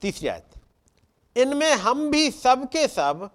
[0.00, 0.55] तीसरी आयत
[1.36, 3.30] इनमें हम भी सब के सब,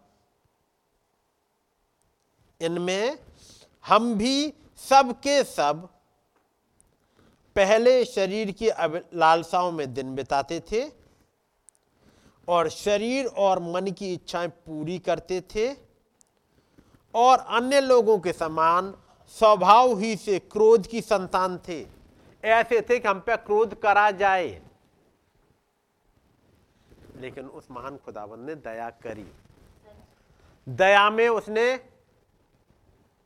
[2.62, 3.18] इनमें
[3.86, 4.54] हम भी
[4.89, 5.88] सब के सब
[7.56, 8.70] पहले शरीर की
[9.14, 10.84] लालसाओं में दिन बिताते थे
[12.47, 15.70] और शरीर और मन की इच्छाएँ पूरी करते थे
[17.14, 18.93] और अन्य लोगों के समान
[19.38, 21.86] स्वभाव ही से क्रोध की संतान थे।
[22.43, 24.62] ऐसे थे कि हम पे क्रोध करा जाए।
[27.22, 29.26] लेकिन उस महान खुदाबंद ने दया करी।
[30.67, 31.63] दया में उसने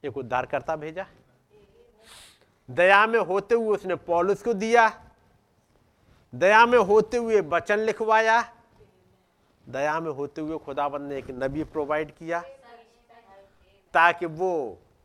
[0.03, 1.05] एक उद्धारकर्ता भेजा।
[2.69, 4.89] दया में होते हुए उसने पॉलिस को दिया।
[6.33, 8.41] दया में होते हुए वचन लिखवाया।
[9.65, 12.39] दया में होते हुए खुदाबंद ने एक नबी प्रोवाइड किया
[13.93, 14.51] ताकि वो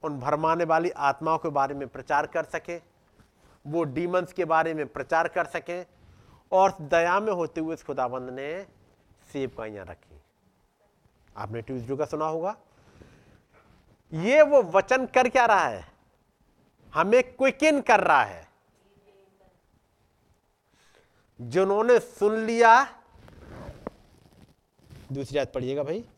[0.02, 2.76] उन भरमाने वाली आत्माओं के बारे में प्रचार कर सके,
[3.64, 5.82] वो डीमंस के बारे में प्रचार कर सके
[6.52, 8.66] और दया में होते हुए इस खुदाबंद ने
[9.32, 10.20] सेब रखी।
[11.36, 12.56] आपने ट्यूजडे का सुना होगा।
[14.12, 15.88] ये वो वचन कर क्या रहा है?
[16.94, 18.48] हमें क्विकिन कर रहा है।
[21.40, 23.02] जिन्होंने सुन लिया।
[25.12, 26.08] दूसरी याद पढ़िएगा भाई।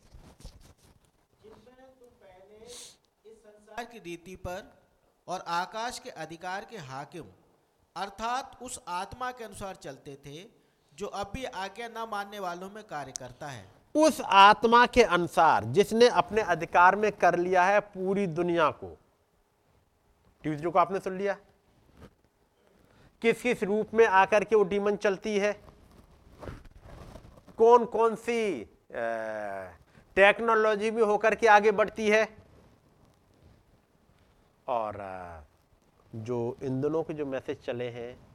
[3.79, 4.81] की रीति पर
[5.27, 7.25] और आकाश के अधिकार के हाकिम,
[7.95, 10.62] अर्थात उस आत्मा के अनुसार चलते थे
[10.97, 13.65] जो अभी आज्ञा न मानने वालों में कार्य करता है।
[13.95, 18.97] उस आत्मा के अनुसार जिसने अपने अधिकार में कर लिया है पूरी दुनिया को।
[20.43, 21.35] ट्यूजडे को आपने सुन लिया?
[23.21, 25.53] किस किस रूप में आकर के वो डीमन चलती है?
[27.57, 28.63] कौन कौन सी
[30.17, 32.27] टेक्नोलॉजी में होकर के आगे बढ़ती है?
[34.67, 34.97] और
[36.15, 38.32] जो इन दिनों के जो मैसेज चले हैं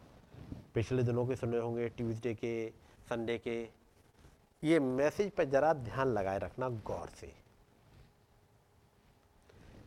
[0.74, 2.68] पिछले दिनों के सुने होंगे ट्यूसडे के
[3.08, 3.62] संडे के।
[4.62, 7.32] ये मैसेज पर जरा ध्यान लगाए रखना गौर से।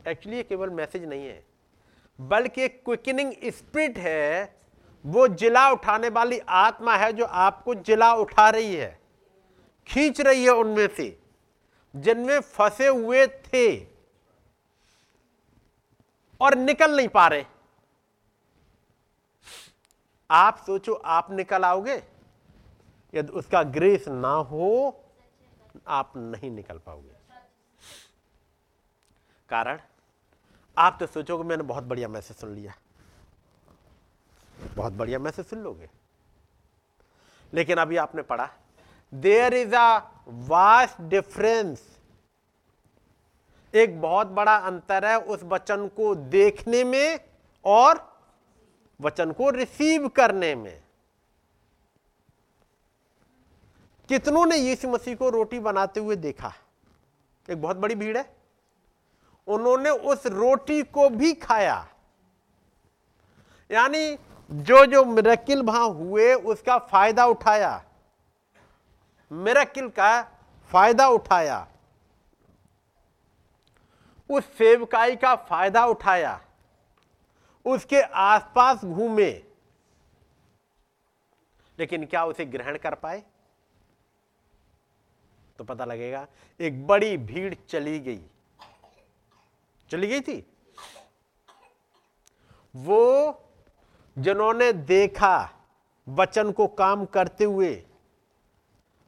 [0.06, 1.44] एक्चुअली ये केवल मैसेज नहीं है,
[2.18, 4.56] बल्कि क्विकनिंग स्पिरिट है।
[5.04, 8.98] वो जिला उठाने वाली आत्मा है जो आपको जिला उठा रही है,
[9.88, 11.16] खींच रही है उनमें से,
[11.94, 13.64] जिनमें फंसे हुए थे
[16.40, 17.44] और निकल नहीं पा रहे।
[20.30, 22.02] आप सोचो, आप निकल आओगे।
[23.14, 25.00] यदि उसका ग्रेस ना हो,
[25.88, 27.12] आप नहीं निकल पाओगे।
[29.48, 29.80] कारण?
[30.78, 32.74] आप तो सोचोगे, मैंने बहुत बढ़िया मैसेज सुन लिया।
[34.76, 35.90] बहुत बढ़िया मैसेज सुन लोगे।
[37.54, 38.50] लेकिन अभी आपने पढ़ा
[39.14, 39.98] there is a
[40.28, 41.98] vast difference
[43.74, 47.20] एक बहुत बड़ा अंतर है उस वचन को देखने में
[47.64, 48.11] और
[49.02, 50.82] वचन को रिसीव करने में।
[54.08, 56.52] कितनों ने यीशु मसीह को रोटी बनाते हुए देखा?
[57.50, 58.36] एक बहुत बड़ी भीड़ है।
[59.46, 61.88] उन्होंने उस रोटी को भी खाया।
[63.70, 64.18] यानी
[64.50, 67.84] जो जो मिरकिल वहाँ हुए, उसका फ़ायदा उठाया।
[69.32, 70.22] मिरकिल का
[70.70, 71.66] फ़ायदा उठाया।
[74.30, 76.40] उस सेवकाई का फ़ायदा उठाया।
[77.66, 79.30] उसके आसपास घूमे।
[81.78, 83.22] लेकिन क्या उसे ग्रहण कर पाए?
[85.58, 86.26] तो पता लगेगा,
[86.60, 88.20] एक बड़ी भीड़ चली गई।
[89.90, 90.44] चली गई थी?
[92.74, 93.38] वो
[94.16, 95.50] जिन्होंने देखा
[96.06, 97.84] वचन को काम करते हुए,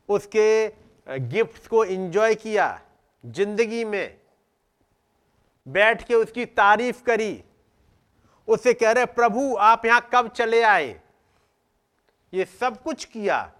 [0.09, 0.69] उसके
[1.07, 2.81] गिफ्ट्स को एंजॉय किया,
[3.25, 4.17] ज़िंदगी में,
[5.67, 7.33] बैठ के उसकी तारीफ़ करी
[8.49, 11.01] उससे कह रहे, प्रभु, आप यहाँ कब चले आए?
[12.33, 13.53] ये सब कुछ किया।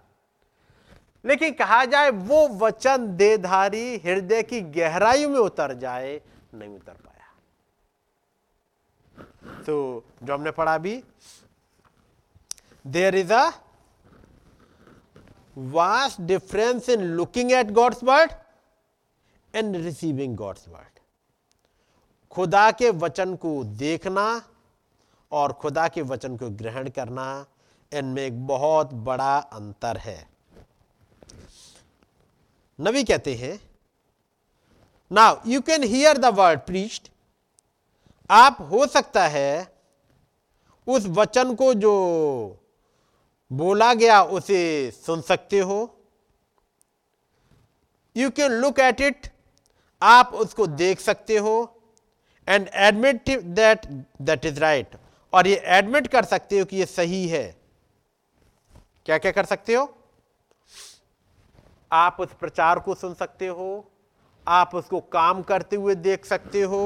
[1.25, 6.21] लेकिन कहा जाए, वो वचन देधारी हृदय की गहराई में उतर जाए,
[6.53, 7.13] नहीं उतर पाया।
[9.63, 11.03] तो जो हमने पढ़ा भी
[12.87, 13.49] there is a
[15.57, 18.31] vast difference in looking at God's word
[19.53, 20.99] and receiving God's word
[22.31, 24.25] खुदा के वचन को देखना
[25.31, 27.45] और खुदा के वचन को ग्रहण करना
[27.91, 30.17] इनमें एक बहुत बड़ा अंतर है।
[32.79, 33.59] नबी कहते हैं
[35.11, 37.11] now you can hear the word preached
[38.29, 39.73] आप हो सकता है
[40.87, 41.93] उस वचन को जो
[43.51, 44.59] बोला गया उसे
[44.91, 45.77] सुन सकते हो।
[48.15, 49.27] You can look at it
[50.01, 51.55] आप उसको देख सकते हो।
[52.47, 53.85] And admit that
[54.21, 54.95] that is right
[55.35, 57.43] और ये एडमिट कर सकते हो कि ये सही है।
[59.05, 59.97] क्या क्या कर सकते हो?
[61.91, 63.91] आप उस प्रचार को सुन सकते हो,
[64.47, 66.83] आप उसको काम करते हुए देख सकते हो,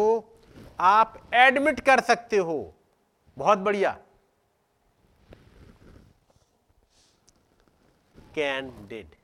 [0.80, 2.76] आप एडमिट कर सकते हो।
[3.38, 3.98] बहुत बढ़िया।
[8.36, 9.16] Can did.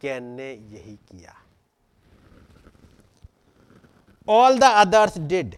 [0.00, 1.42] कैन ने यही किया।
[4.28, 5.56] ऑल द अदर्स डिड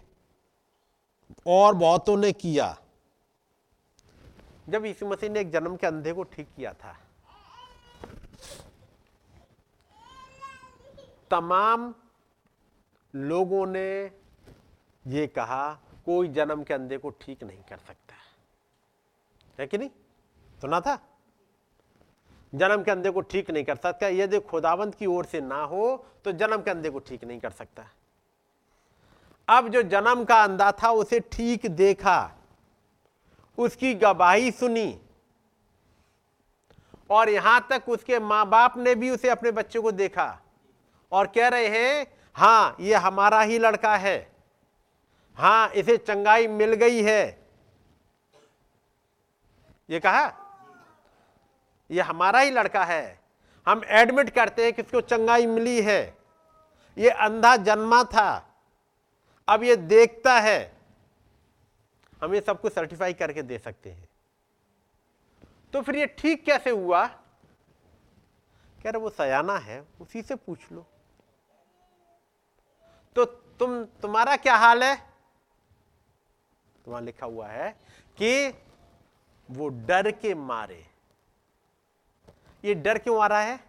[1.49, 2.77] और बहुतों ने किया।
[4.69, 6.97] जब यीशु मसीह ने एक जन्म के अंधे को ठीक किया था,
[11.31, 11.95] तमाम
[13.15, 13.89] लोगों ने
[15.05, 15.73] ये कहा,
[16.07, 18.15] कोई जन्म के अंधे को ठीक नहीं कर सकता।
[19.59, 19.91] है कि नहीं?
[20.61, 20.99] सुना था?
[22.53, 26.07] जन्म के अंधे को ठीक नहीं कर सकता। यदि खुदावंत की ओर से ना हो
[26.25, 27.85] तो जन्म के अंधे को ठीक नहीं कर सकता।
[29.49, 32.31] अब जो जन्म का अंधा था उसे ठीक देखा,
[33.59, 34.99] उसकी गवाही सुनी।
[37.11, 40.39] और यहाँ तक उसके माँ बाप ने भी उसे अपने बच्चे को देखा
[41.13, 44.31] और कह रहे हैं, हाँ, ये हमारा ही लड़का है।
[45.39, 47.39] हाँ, इसे चंगाई मिल गई है।
[49.89, 50.33] ये कहा,
[51.91, 53.21] ये हमारा ही लड़का है।
[53.67, 56.17] हम एडमिट करते हैं कि इसको चंगाई मिली है।
[56.97, 58.48] ये अंधा जन्मा था।
[59.49, 60.77] अब ये देखता है,
[62.23, 64.09] हम ये सब कुछ सर्टिफाई करके दे सकते हैं।
[65.73, 67.07] तो फिर ये ठीक कैसे हुआ?
[68.83, 70.87] कह रहे, वो सयाना है, उसी से पूछ लो।
[73.17, 74.97] तो तुम, तुम्हारा क्या हाल है?
[76.85, 77.71] तुम्हारा लिखा हुआ है
[78.19, 78.49] कि
[79.51, 80.87] वो डर के मारे।
[82.65, 83.61] ये डर क्यों आ रहा है?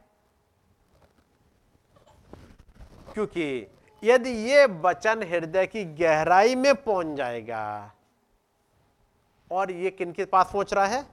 [3.13, 3.67] क्योंकि
[4.04, 7.93] यदि ये वचन हृदय की गहराई में पहुँच जाएगा
[9.52, 11.06] और ये किन के पास पहुँच रहा है?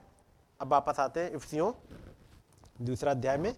[0.61, 1.72] अब वापस आते हैं इफ्सियों
[2.87, 3.55] दूसरा अध्याय में।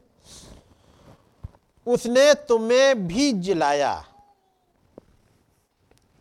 [1.87, 3.93] उसने तुम्हें भी जिलाया।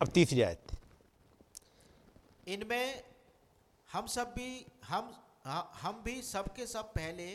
[0.02, 0.72] अब तीसरी आयत।
[2.48, 3.04] इनमें
[3.90, 5.14] हम सब भी हम
[5.82, 7.26] हम भी सबके सब पहले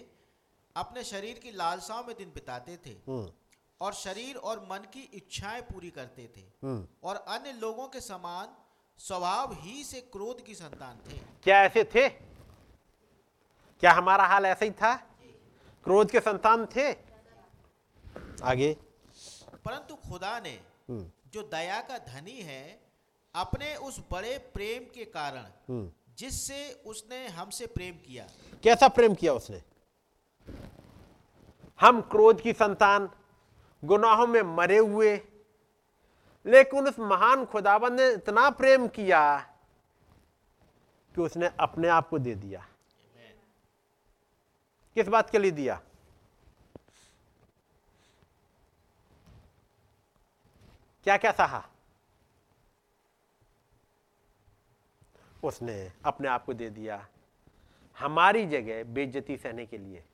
[0.77, 2.95] अपने शरीर की लालसाओं में दिन बिताते थे।
[3.83, 6.43] और शरीर और मन की इच्छाएँ पूरी करते थे।
[7.05, 8.55] और अन्य लोगों के समान
[9.01, 12.09] स्वभाव ही से क्रोध की संतान थे। क्या ऐसे थे?
[13.83, 14.95] क्या हमारा हाल ऐसा ही था?
[15.87, 16.91] क्रोध के संतान थे?
[18.43, 18.73] आगे।
[19.65, 20.59] परंतु खुदा ने
[21.33, 22.63] जो दया का धनी है
[23.35, 25.83] अपने उस बड़े प्रेम के कारण
[26.19, 28.27] जिससे उसने हमसे प्रेम किया।
[28.65, 29.63] कैसा प्रेम किया उसने?
[31.81, 33.09] हम क्रोध की संतान
[33.85, 35.17] गुनाहों में मरे हुए।
[36.47, 39.41] लेकिन उस महान खुदाबंद ने इतना प्रेम किया
[41.15, 42.69] कि उसने अपने आप को दे दिया।
[44.95, 45.81] किस बात के लिए दिया?
[51.05, 51.69] क्या क्या सहा
[55.45, 57.07] उसने अपने आप को दे दिया।
[57.99, 60.05] हमारी जगह बेइज्जती सहने के लिए।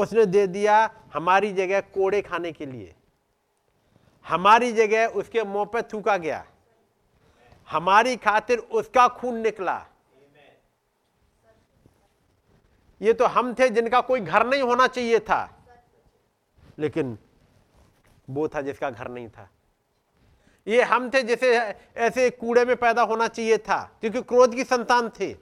[0.00, 0.78] उसने दे दिया
[1.14, 2.94] हमारी जगह कोड़े खाने के लिए।
[4.26, 6.44] हमारी जगह उसके मुँह पे थूका गया।
[7.68, 9.86] हमारी खातिर उसका खून निकला।
[13.00, 15.64] ये तो हम थे जिनका कोई घर नहीं होना चाहिए था।
[16.78, 17.18] लेकिन
[18.30, 19.48] वो था जिसका घर नहीं था।
[20.66, 21.56] ये हम थे जिसे
[21.96, 25.36] ऐसे कूड़े में पैदा होना चाहिए था, क्योंकि क्रोध की संतान थे।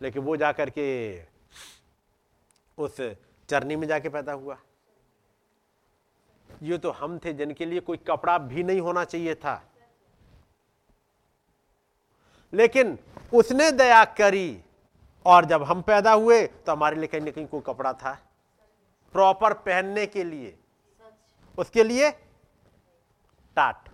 [0.00, 1.16] लेकिन वो जाकर के
[2.80, 2.96] उस
[3.48, 4.56] चरनी में जाके पैदा हुआ।
[6.62, 9.62] ये तो हम थे जिनके लिए कोई कपड़ा भी नहीं होना चाहिए था।
[12.52, 12.98] लेकिन
[13.34, 14.62] उसने दया करी
[15.26, 18.12] और जब हम पैदा हुए तो हमारे लिए कहीं ना कहीं कोई कपड़ा था।
[19.12, 20.58] प्रॉपर पहनने के लिए।
[21.58, 22.10] उसके लिए
[23.56, 23.88] टाट।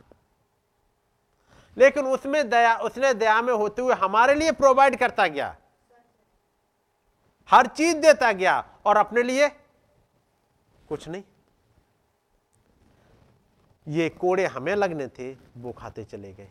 [1.76, 5.56] लेकिन उसमें दया, उसने दया में होते हुए हमारे लिए प्रोवाइड करता गया।
[7.50, 9.48] हर चीज़ देता गया और अपने लिए
[10.88, 11.22] कुछ नहीं।
[13.88, 16.50] ये कोड़े हमें लगने थे, वो खाते चले गए।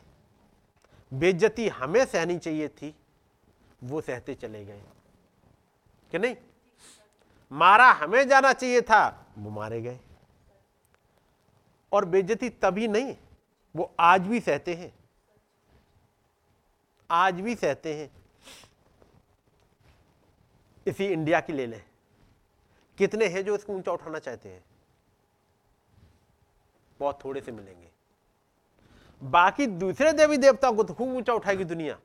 [1.14, 2.96] बेज्जती हमें सहनी चाहिए थी,
[3.84, 4.84] वो सहते चले गए।
[6.12, 6.36] कि नहीं?
[7.52, 10.00] मारा हमें जाना चाहिए था, वो मारे गए।
[11.92, 13.18] और बेज्जती तभी नहीं,
[13.76, 14.96] वो आज भी सहते हैं।
[17.12, 18.25] आज भी सहते हैं।
[20.86, 21.84] इसी इंडिया की ले लें।
[22.98, 24.64] कितने हैं जो इसको ऊँचा उठाना चाहते हैं?
[27.00, 27.90] बहुत थोड़े से मिलेंगे।
[29.22, 32.00] बाकी दूसरे देवी देवताओं को तो खूब ऊँचा उठाएगी दुनिया।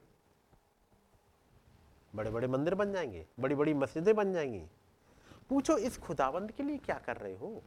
[2.14, 4.62] बड़े बड़े मंदिर बन जाएँगे बड़ी बड़ी मस्जिदें बन जाएँगी।
[5.50, 7.62] पूछो, इस खुदाबंद के लिए क्या कर रहे हो?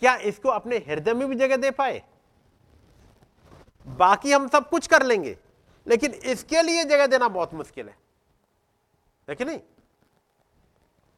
[0.00, 2.02] क्या इसको अपने हृदय में भी जगह दे पाए?
[3.86, 5.36] बाकी हम सब कुछ कर लेंगे,
[5.86, 7.96] लेकिन इसके लिए जगह देना बहुत मुश्किल है।
[9.28, 9.60] लेकिन नहीं?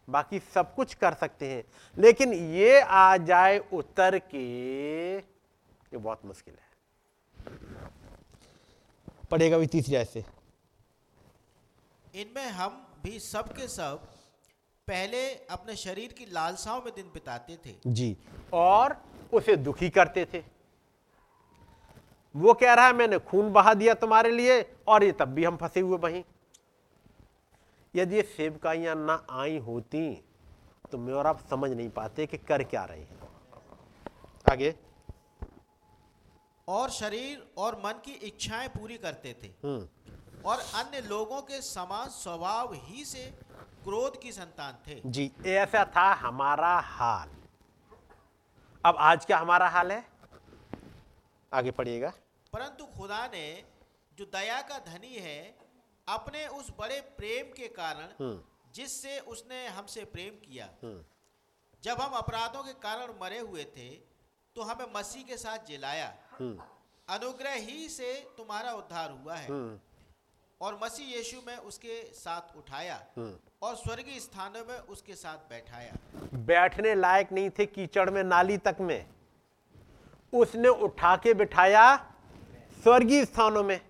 [0.09, 1.65] बाकी सब कुछ कर सकते हैं।
[1.99, 4.45] लेकिन ये आ जाए उतर के
[5.17, 6.65] ये बहुत मुश्किल है।
[9.31, 10.25] पढ़ेगा भी तीसरी ऐसे
[12.15, 14.07] इनमें हम भी सब के सब
[14.89, 18.17] पहले अपने शरीर की लालसाओं में दिन बिताते थे। जी।
[18.53, 18.97] और
[19.33, 20.43] उसे दुखी करते थे।
[22.35, 25.57] वो कह रहा है मैंने खून बहा दिया तुम्हारे लिए और ये तब भी हम
[25.57, 26.23] फंसे हुए वहीं
[27.95, 30.25] यदि ये सेवकाइयाँ ना आई होती
[30.93, 33.19] तो मैं और आप समझ नहीं पाते कि कर क्या रहे हैं।
[34.51, 34.75] आगे।
[36.69, 39.89] और शरीर और मन की इच्छाएँ पूरी करते थे। हम्म।
[40.45, 43.25] और अन्य लोगों के समान स्वभाव ही से
[43.85, 47.29] क्रोध की संतान थे। जी ऐसा था हमारा हाल।
[48.85, 50.05] अब आज क्या हमारा हाल है?
[51.53, 52.13] आगे पढ़िएगा।
[52.53, 53.65] परंतु खुदा ने
[54.19, 55.66] जो दया का धनी है
[56.09, 61.05] अपने उस बड़े प्रेम के कारण हम्म। जिससे उसने हमसे प्रेम किया। हम्म।
[61.85, 63.91] जब हम अपराधों के कारण मरे हुए थे
[64.57, 66.63] तो हमें मसीह के साथ जिलाया। हम्म।
[67.09, 69.81] अनुग्रह ही से तुम्हारा उद्धार हुआ है।
[70.61, 73.07] और मसीह यीशु में उसके साथ उठाया
[73.63, 75.93] और स्वर्गीय स्थानों में उसके साथ बैठाया।
[76.35, 79.07] बैठने लायक नहीं थे कीचड़ में नाली तक में।
[80.35, 81.97] उसने उठा के बिठाया
[82.83, 83.86] स्वर्गीय स्थानों में।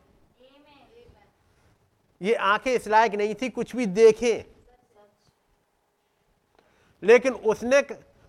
[2.21, 4.45] ये आँखें इस लायक नहीं थी, कुछ भी देखें।
[7.03, 7.83] लेकिन उसने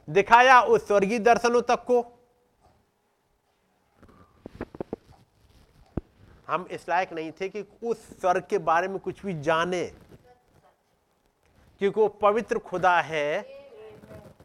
[0.08, 2.04] दिखाया उस स्वर्गीय दर्शनों तक को।
[6.48, 9.84] हम इस लायक नहीं थे कि उस स्वर्ग के बारे में कुछ भी जाने,
[11.82, 13.46] क्योंकि वो पवित्र खुदा है।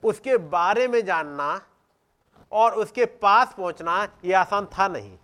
[0.05, 1.61] उसके बारे में जानना
[2.53, 5.19] और उसके पास पहुँचना यह आसान था नहीं।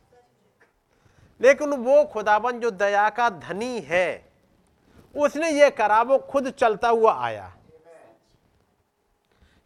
[1.41, 4.33] लेकिन वो खुदाबंद जो दया का धनी है,
[5.17, 7.57] उसने ये करा, वो खुद चलता हुआ आया।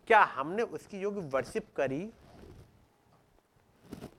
[0.06, 2.12] क्या हमने उसकी योग्य वर्शिप करी?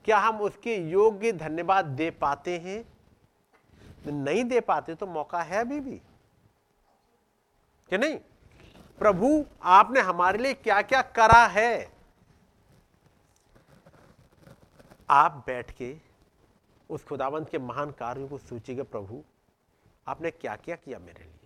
[0.04, 2.94] क्या हम उसके योग्य धन्यवाद दे पाते हैं?
[4.12, 6.02] नहीं दे पाते तो मौका है अभी भी।
[7.90, 8.16] कि नहीं?
[8.98, 11.92] प्रभु, आपने हमारे लिए क्या क्या करा है?
[15.10, 16.13] आप बैठ के
[16.90, 19.22] उस खुदावंत के महान कार्यों को सोचिएगा प्रभु
[20.08, 21.38] आपने क्या क्या किया मेरे लिए?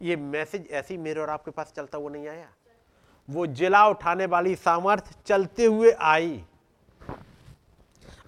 [0.00, 2.52] ये मैसेज ऐसी मेरे और आपके पास चलता हुआ नहीं आया।
[3.30, 6.44] वो जिला उठाने वाली सामर्थ चलते हुए आई।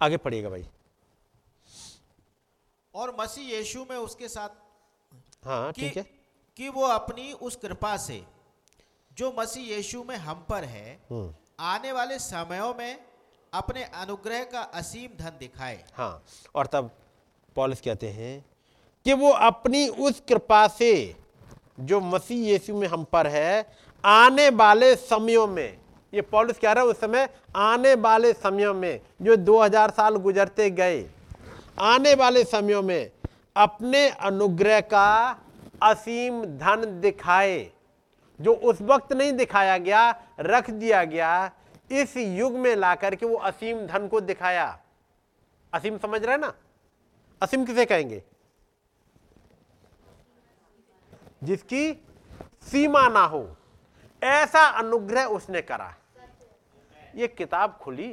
[0.03, 0.69] आगे पढ़िएगा भाई।
[2.95, 4.49] और मसीह यीशु में उसके साथ
[5.45, 6.03] हाँ कि, ठीक है।
[6.57, 8.25] कि वो अपनी उस कृपा से
[9.13, 13.05] जो मसीह यीशु में हम पर है हम्म, आने वाले समयों में
[13.55, 16.23] अपने अनुग्रह का असीम धन दिखाए। हाँ
[16.55, 16.91] और तब
[17.57, 18.45] पॉलिस कहते हैं
[19.07, 20.93] कि वो अपनी उस कृपा से
[21.81, 23.67] जो मसीह यीशु में हम पर है,
[24.05, 25.79] आने वाले समयों में,
[26.13, 30.71] ये पॉलिस कह रहा है उस समय, आने वाले समयों में, जो 2000 साल गुजरते
[30.71, 31.05] गए,
[31.79, 33.11] आने वाले समयों में
[33.57, 35.41] अपने अनुग्रह का
[35.83, 37.71] असीम धन दिखाए,
[38.39, 41.51] जो उस वक्त नहीं दिखाया गया, रख दिया गया
[41.91, 44.81] इस युग में ला करके वो असीम धन को दिखाया।
[45.73, 46.55] असीम समझ रहे ना?
[47.43, 48.25] असीम किसे कहेंगे?
[51.43, 52.07] जिसकी
[52.63, 53.57] सीमा ना हो।
[54.23, 55.97] ऐसा अनुग्रह उसने करा।
[57.15, 58.13] ये किताब खुली।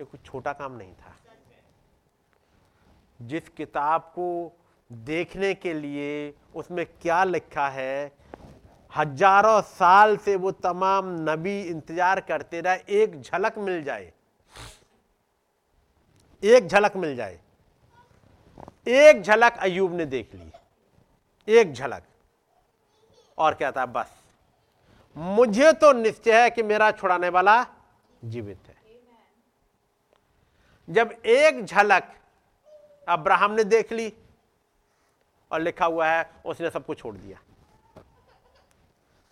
[0.00, 1.16] ये कुछ छोटा काम नहीं था।
[3.22, 4.58] जिस किताब को
[4.92, 8.19] देखने के लिए उसमें क्या लिखा है
[8.92, 14.12] हज़ारों साल से वो तमाम नबी इंतज़ार करते रहे, एक झलक मिल जाए।
[16.42, 17.38] एक झलक मिल जाए।
[18.88, 22.02] एक झलक अयूब ने देख ली। एक झलक।
[23.38, 24.16] और कहता है बस।
[25.16, 27.62] मुझे तो निश्चय है कि मेरा छुड़ाने वाला
[28.24, 28.74] जीवित है।
[30.88, 32.10] जब एक झलक
[33.08, 34.12] अब्राहम ने देख ली
[35.50, 37.38] और लिखा हुआ है, उसने सबको छोड़ दिया।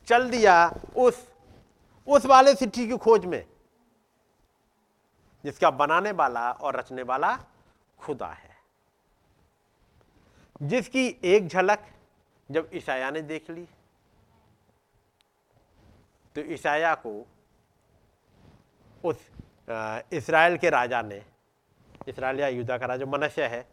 [0.09, 0.55] चल दिया
[0.97, 1.27] उस
[2.09, 3.45] उस वाले सिटी की खोज में,
[5.45, 7.37] जिसका बनाने वाला और रचने वाला
[7.99, 8.57] खुदा है।
[10.61, 11.85] जिसकी एक झलक
[12.51, 13.67] जब ईसाया ने देख ली
[16.37, 17.13] तो ईसाया को
[19.05, 19.29] उस
[20.13, 21.23] इसराइल के राजा ने,
[22.09, 23.65] इसराइल या युद्धा का राजा मनुष्य है,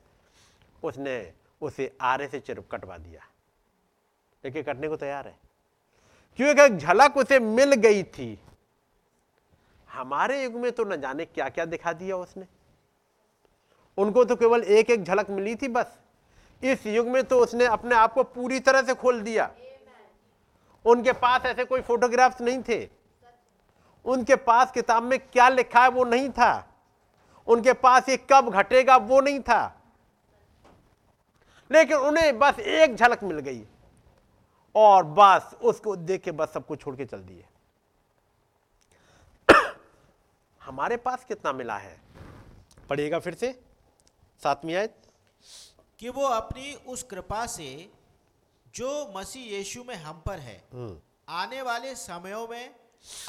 [0.83, 3.21] उसने उसे आरे से चिरुप कटवा दिया।
[4.43, 5.44] लेकिन कटने को तैयार है।
[6.37, 8.39] क्योंकि एक झलक उसे मिल गई थी।
[9.89, 12.45] हमारे युग में तो न जाने क्या क्या दिखा दिया उसने।
[13.97, 15.97] उनको तो केवल एक एक झलक मिली थी बस।
[16.63, 19.51] इस युग में तो उसने अपने आप को पूरी तरह से खोल दिया।
[20.85, 22.89] उनके पास ऐसे कोई फोटोग्राफ्स नहीं थे।
[24.05, 26.71] उनके पास किताब में क्या लिखा है वो नहीं था।
[27.47, 29.81] उनके पास ये कब घटेगा वो नहीं था।
[31.71, 33.65] लेकिन उन्हें बस एक झलक मिल गई।
[34.75, 37.45] और बस उसको देख के बस सबको छोड़ के चल दिए।
[40.61, 42.01] हमारे पास कितना मिला है?
[42.89, 43.61] पढ़िएगा फिर से।
[44.43, 44.95] सातवीं आयत।
[45.99, 47.89] कि वो अपनी उस कृपा से
[48.75, 50.63] जो मसीह यीशु में हम पर है
[51.29, 52.75] आने वाले समयों में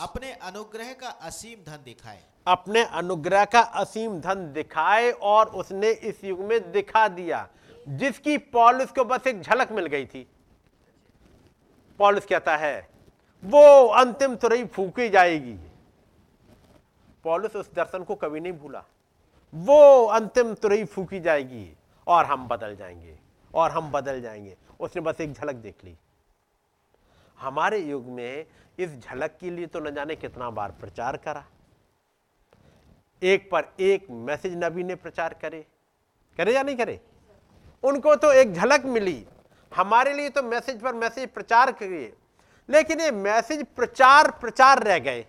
[0.01, 6.25] अपने अनुग्रह का असीम धन दिखाए। अपने अनुग्रह का असीम धन दिखाए और उसने इस
[6.25, 7.49] युग में दिखा दिया
[7.89, 10.29] जिसकी पॉलिस को बस एक झलक मिल गई थी।
[11.99, 12.89] पॉलिस कहता है,
[13.45, 15.59] वो अंतिम तुरई फूकी जाएगी।
[17.25, 18.85] पॉलिस उस दर्शन को कभी नहीं भूला।
[19.55, 21.77] वो अंतिम तुरई फूकी जाएगी
[22.07, 23.18] और हम बदल जाएँगे,
[23.55, 25.97] और हम बदल जाएँगे। उसने बस एक झलक देख ली।
[27.39, 28.47] हमारे युग में
[28.79, 31.45] इस झलक के लिए तो न जाने कितना बार प्रचार करा।
[33.23, 35.67] एक पर एक मैसेज नबी ने प्रचार करे।
[36.37, 37.01] करे या नहीं करे?
[37.83, 39.27] उनको तो एक झलक मिली।
[39.72, 42.13] हमारे लिए तो मैसेज पर मैसेज प्रचार करिए।
[42.68, 45.22] लेकिन ये मैसेज प्रचार प्रचार रह गए।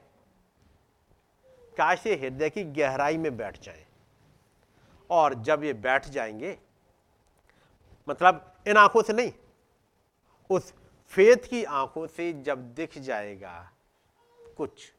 [1.77, 3.85] काश ये हृदय की गहराई में बैठ जाए।
[5.09, 6.57] और जब ये बैठ जाएँगे
[8.07, 9.31] मतलब इन आँखों से नहीं,
[10.49, 10.73] उस
[11.14, 13.72] फेथ की आँखों से जब दिख जाएगा
[14.57, 14.91] कुछ,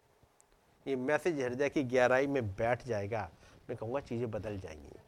[0.86, 3.28] ये मैसेज हृदय की गहराई में बैठ जाएगा।
[3.70, 5.00] मैं कहूँगा चीज़ें बदल जाएँगी।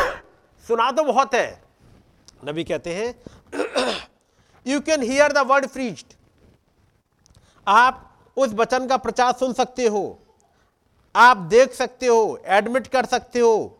[0.66, 1.65] सुना तो बहुत है।
[2.40, 3.14] नबी कहते हैं
[4.66, 6.14] you can hear the word preached
[7.66, 8.02] आप
[8.36, 10.18] उस वचन का प्रचार सुन सकते हो,
[11.14, 13.78] आप देख सकते हो एडमिट कर सकते हो,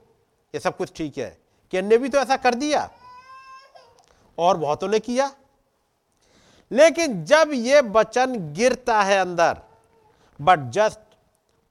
[0.55, 1.37] ये सब कुछ ठीक है।
[1.73, 2.89] कि ने भी तो ऐसा कर दिया,
[4.39, 5.31] और बहुतों ने किया।
[6.70, 9.59] लेकिन जब ये वचन गिरता है अंदर
[10.41, 10.99] but just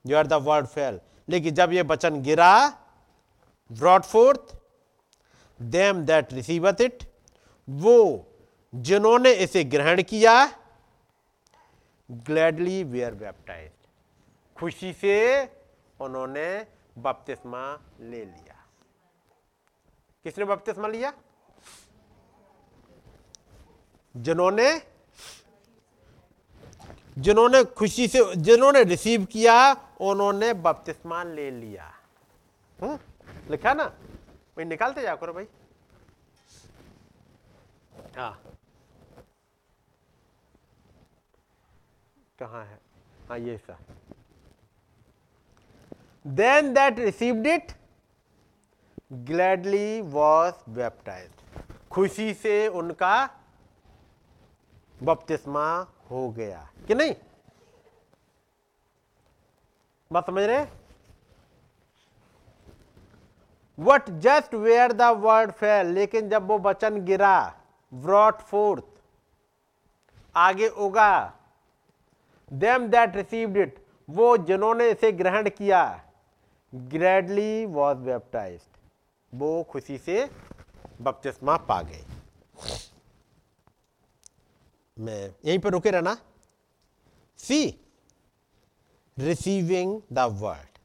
[0.04, 2.52] you are the word fell लेकिन जब ये वचन गिरा
[3.70, 4.55] brought forth
[5.62, 7.04] them that received it
[7.68, 8.26] वो
[8.74, 10.46] जिन्होंने इसे ग्रहण किया
[12.10, 13.70] ग्लैडली वेयर बैप्टाइज
[14.56, 15.44] खुशी से
[16.00, 16.66] उन्होंने
[16.98, 18.66] बपतिस्मा ले लिया।
[20.24, 21.12] किसने बपतिस्मा लिया?
[24.16, 24.82] जिन्होंने
[27.18, 31.92] जिन्होंने खुशी से, जिन्होंने रिसीव किया, उन्होंने बपतिस्मा ले लिया।
[32.82, 32.98] हुँ?
[33.50, 33.84] लिखा ना?
[34.56, 35.46] भाई, निकालते जा करो भाई।
[38.16, 38.42] हाँ।
[42.38, 42.78] कहाँ है?
[43.28, 43.78] हाँ ये सा।
[46.26, 47.72] Then that received it
[49.12, 51.30] gladly was baptise
[51.90, 53.26] खुशी से उनका
[55.02, 57.14] बपतिस्मा हो गया। कि नहीं?
[60.12, 60.85] बात समझ रहे
[63.78, 67.38] but just where the word fell लेकिन जब वो वचन गिरा
[67.92, 68.84] ब्रॉट फोर्थ
[70.34, 71.12] आगे उगा
[72.50, 75.82] देम दैट रिसीव्ड इट वो जिन्होंने इसे ग्रहण किया
[76.74, 78.60] ग्रेडली वॉज़ बैप्टाइज
[79.32, 80.28] वो खुशी से
[81.00, 82.04] बपतिस्मा पा गए।
[84.96, 86.16] मैं यहीं पर रुके रहना।
[87.38, 87.58] सी
[89.16, 90.75] रिसीविंग द वर्ड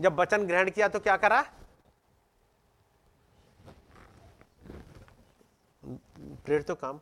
[0.00, 1.42] जब वचन ग्रहण किया तो क्या करा?
[6.44, 7.00] प्रेरित तो काम,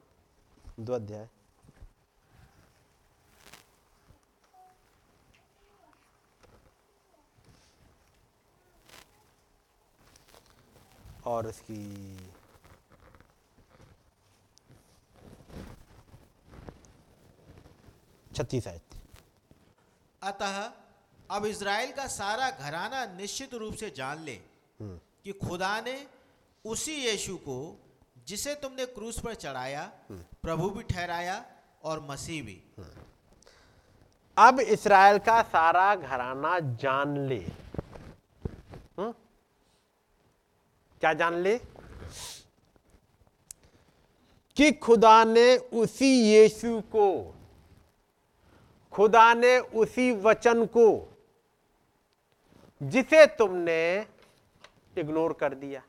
[0.80, 1.28] दो अध्याय।
[11.26, 11.82] और उसकी
[18.36, 18.94] छत्तीस आयत।
[20.22, 20.83] अतः
[21.30, 24.40] अब इसराइल का सारा घराना निश्चित रूप से जान ले
[24.82, 26.06] कि खुदा ने
[26.64, 27.80] उसी यीशु को
[28.28, 31.44] जिसे तुमने क्रूस पर चढ़ाया प्रभु भी ठहराया
[31.84, 32.62] और मसीह भी।
[34.38, 37.46] अब इसराइल का सारा घराना जान ले।
[38.98, 39.12] हुँ?
[41.00, 41.58] क्या जान ले?
[44.56, 47.34] कि खुदा ने उसी यीशु को
[48.92, 51.13] खुदा ने उसी वचन को
[52.84, 54.06] जिसे तुमने
[54.98, 55.82] इग्नोर कर दिया।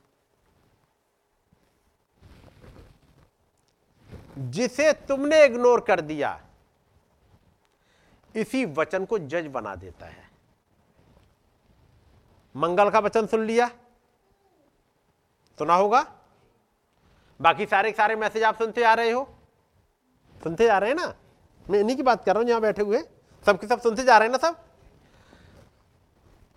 [4.38, 6.40] जिसे तुमने इग्नोर कर दिया,
[8.36, 10.30] इसी वचन को जज बना देता है।
[12.56, 13.68] मंगल का वचन सुन लिया?
[15.60, 16.02] सुना होगा?
[17.40, 19.24] बाकी सारे सारे मैसेज आप सुनते आ रहे हो?
[20.44, 21.14] सुनते जा रहे हैं ना?
[21.66, 23.02] मैं इन्हीं की बात कर रहा हूँ यहाँ बैठे हुए
[23.46, 24.65] सबके सब सुनते जा रहे हैं ना सब?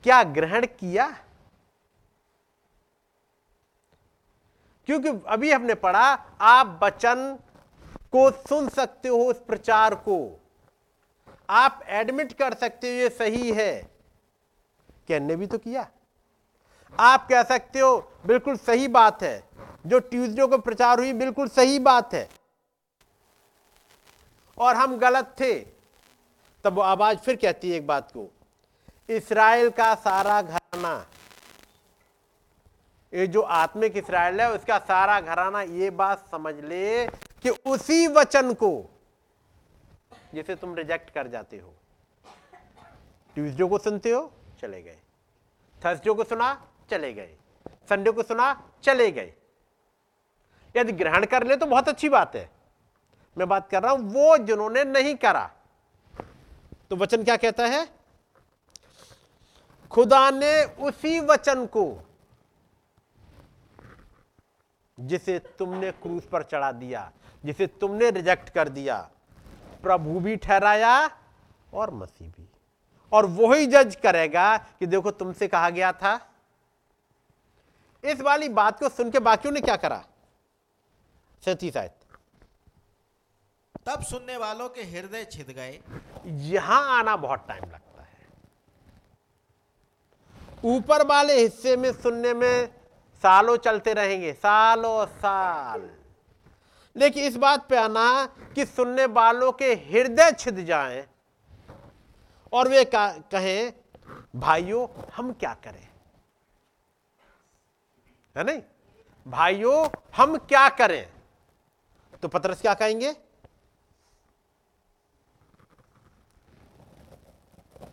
[0.03, 1.25] क्या ग्रहण किया?
[4.87, 7.39] क्योंकि अभी हमने पढ़ा, आप वचन
[7.97, 10.41] को सुन सकते हो उस प्रचार को।
[11.51, 13.83] आप एडमिट कर सकते हो ये सही है।
[15.09, 15.89] कहने भी तो किया?
[17.01, 19.49] आप कह सकते हो, बिल्कुल सही बात है।
[19.87, 22.29] जो ट्यूसडे को प्रचार हुई, बिल्कुल सही बात है।
[24.59, 25.55] और हम गलत थे।
[26.65, 28.33] तब वो आवाज़ फिर कहती है एक बात को।
[29.09, 31.06] इसराइल का सारा घराना।
[33.12, 37.06] ये जो आत्मिक इसराइल है, उसका सारा घराना ये बात समझ ले
[37.43, 38.70] कि उसी वचन को
[40.35, 41.74] जिसे तुम रिजेक्ट कर जाते हो।
[43.36, 44.30] ट्यूसडे को सुनते हो,
[44.60, 44.98] चले गए।
[45.82, 46.55] थर्सडे को सुना,
[46.90, 47.35] चले गए।
[47.89, 48.55] संडे को सुना,
[48.85, 49.32] चले गए।
[50.74, 52.48] यदि ग्रहण कर ले तो बहुत अच्छी बात है।
[53.36, 55.51] मैं बात कर रहा हूँ, वो जिन्होंने नहीं करा
[56.90, 57.86] तो वचन क्या कहता है?
[59.90, 61.85] खुदा ने उसी वचन को
[64.98, 67.10] जिसे तुमने क्रूस पर चढ़ा दिया
[67.44, 68.98] जिसे तुमने रिजेक्ट कर दिया
[69.82, 70.94] प्रभु भी ठहराया
[71.74, 72.48] और मसीह भी।
[73.12, 76.15] और वही जज करेगा कि देखो तुमसे कहा गया था।
[78.05, 80.05] इस वाली बात को सुन के बाकियों ने क्या करा?
[81.43, 81.94] सैतीस आयत।
[83.86, 85.81] तब सुनने वालों के हृदय छिद गए।
[86.27, 87.88] यहाँ आना बहुत टाइम लगता
[90.64, 92.68] ऊपर वाले हिस्से में सुनने में
[93.22, 95.90] सालों चलते रहेंगे, सालों साल।
[96.97, 101.06] लेकिन इस बात पे आना कि सुनने वालों के हृदय छिद जाएँ
[102.52, 103.72] और वे कहें,
[104.36, 104.86] भाइयों,
[105.16, 105.89] हम क्या करें?
[108.36, 108.62] है नहीं?
[109.28, 111.12] भाइयों, हम क्या करें?
[112.22, 113.14] तो पतरस क्या कहेंगे?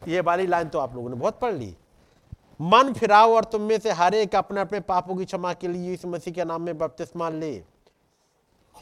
[0.07, 1.75] ये वाली लाइन तो आप लोगों ने बहुत पढ़ ली।
[2.61, 5.93] मन फिराओ और तुम में से हर एक अपने अपने पापों की क्षमा के लिए
[5.93, 7.63] इस मसीह के नाम में बपतिस्मा ले।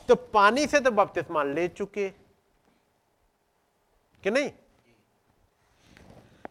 [0.07, 2.09] तो पानी से तो बपतिस्मा ले चुके।
[4.23, 4.51] कि नहीं?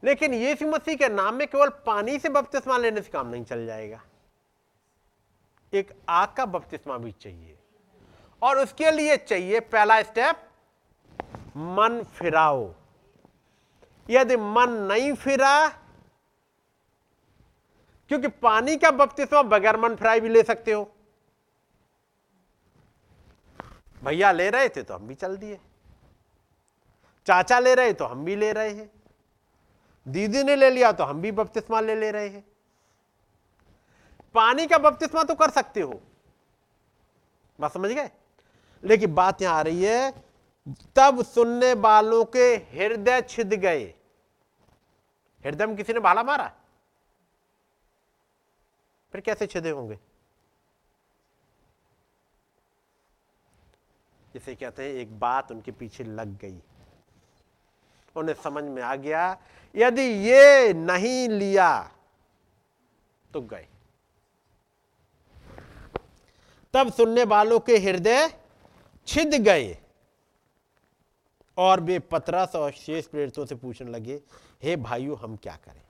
[0.04, 3.66] लेकिन यीशु मसीह के नाम में केवल पानी से बपतिस्मा लेने से काम नहीं चल
[3.66, 4.02] जाएगा।
[5.74, 7.58] एक आग का बपतिस्मा भी चाहिए।
[8.42, 10.48] और उसके लिए चाहिए पहला स्टेप
[11.56, 12.74] मन फिराओ।
[14.10, 15.81] यदि मन नहीं फिरा
[18.08, 20.92] क्योंकि पानी का बपतिस्मा बगैर मन फिराए भी ले सकते हो?
[24.04, 25.58] भैया ले रहे थे तो हम भी चल दिए।
[27.26, 28.90] चाचा ले रहे तो हम भी ले रहे हैं।
[30.08, 32.44] दीदी ने ले लिया तो हम भी बपतिस्मा ले ले रहे हैं।
[34.34, 36.00] पानी का बपतिस्मा तो कर सकते हो।
[37.60, 38.10] बात समझ गए?
[38.84, 40.24] लेकिन बात यहाँ आ रही है,
[40.96, 43.94] तब सुनने वालों के हृदय छिद गए।
[45.44, 46.50] हृदय में किसी ने भाला मारा?
[49.12, 49.98] फिर कैसे छिदे होंगे?
[54.34, 56.60] जिसे कहते हैं, एक बात उनके पीछे लग गई।
[58.16, 59.36] उन्हें समझ में आ गया,
[59.74, 61.92] यदि ये नहीं लिया
[63.32, 63.68] तो गए।
[66.74, 68.28] तब सुनने वालों के हृदय
[69.06, 69.78] छिद गए
[71.56, 74.20] और वे पतरस और शेष प्रेरितों से पूछने लगे,
[74.62, 75.82] हे भाइयों, हम क्या करें?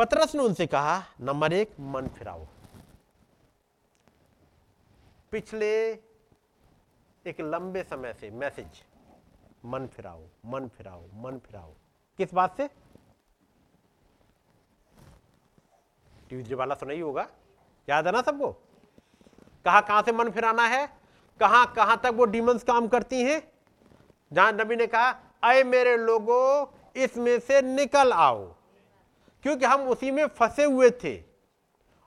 [0.00, 2.46] पतरस ने उनसे कहा, नंबर एक, मन फिराओ।
[5.32, 5.90] पिछले
[7.26, 8.82] एक लंबे समय से मैसेज,
[9.64, 11.72] मन फिराओ मन फिराओ मन फिराओ।
[12.18, 12.68] किस बात से?
[16.28, 17.26] ट्यूजडे वाला सुना ही होगा।
[17.88, 18.52] याद है ना सबको?
[19.64, 20.86] कहा, कहाँ से मन फिराना है?
[21.40, 23.42] कहाँ कहाँ तक वो डीमंस काम करती हैं?
[24.32, 25.10] जहाँ नबी ने कहा,
[25.42, 26.66] अय मेरे लोगों,
[26.96, 28.59] इसमें से निकल आओ।
[29.42, 31.22] क्योंकि हम उसी में फंसे हुए थे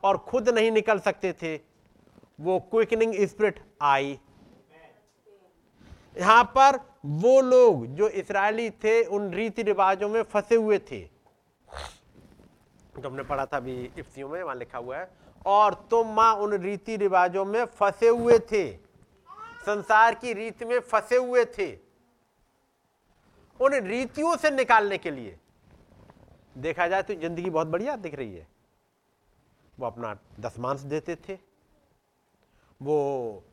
[0.04, 1.56] और खुद नहीं निकल सकते थे।
[2.40, 4.20] वो क्विकनिंग स्पिरिट आई।
[6.18, 11.00] यहाँ पर वो लोग जो इसराइली थे, उन रीति रिवाजों में फंसे हुए थे।
[13.02, 15.10] तो हमने पढ़ा था अभी इफ्तियों में, वहाँ लिखा हुआ है,
[15.46, 18.72] और तुम माँ उन रीति रिवाजों में फंसे हुए थे।
[19.66, 21.72] संसार की रीति में फंसे हुए थे।
[23.60, 25.38] उन रीतियों से निकालने के लिए।
[26.56, 28.48] देखा जाए तो ज़िंदगी बहुत बढ़िया दिख रही है।
[29.78, 31.38] वो अपना दसमांश देते थे।
[32.82, 33.44] वो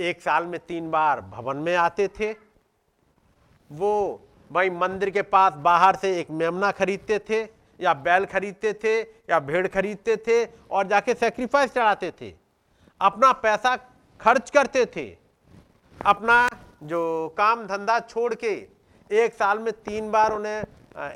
[0.00, 2.32] एक साल में तीन बार भवन में आते थे।
[3.70, 4.20] वो
[4.50, 7.40] भाई मंदिर के पास बाहर से एक मेमना खरीदते थे
[7.80, 12.32] या बैल खरीदते थे या भेड़ खरीदते थे और जाके सेक्रीफाइस चढ़ाते थे।
[13.00, 13.76] अपना पैसा
[14.20, 15.06] खर्च करते थे।
[15.96, 16.48] अपना
[16.82, 18.54] जो काम धंधा छोड़ के
[19.10, 20.64] एक साल में तीन बार उन्हें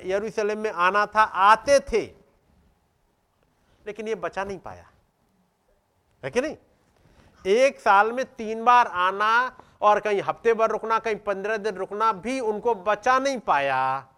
[0.04, 2.02] यरूशलेम में आना था, आते थे,
[3.86, 4.88] लेकिन ये बचा नहीं पाया।
[6.22, 6.56] है कि नहीं?
[7.44, 12.12] एक साल में तीन बार आना और कहीं हफ़्ते भर रुकना, कहीं पंद्रह दिन रुकना
[12.12, 14.08] भी उनको बचा नहीं पाया।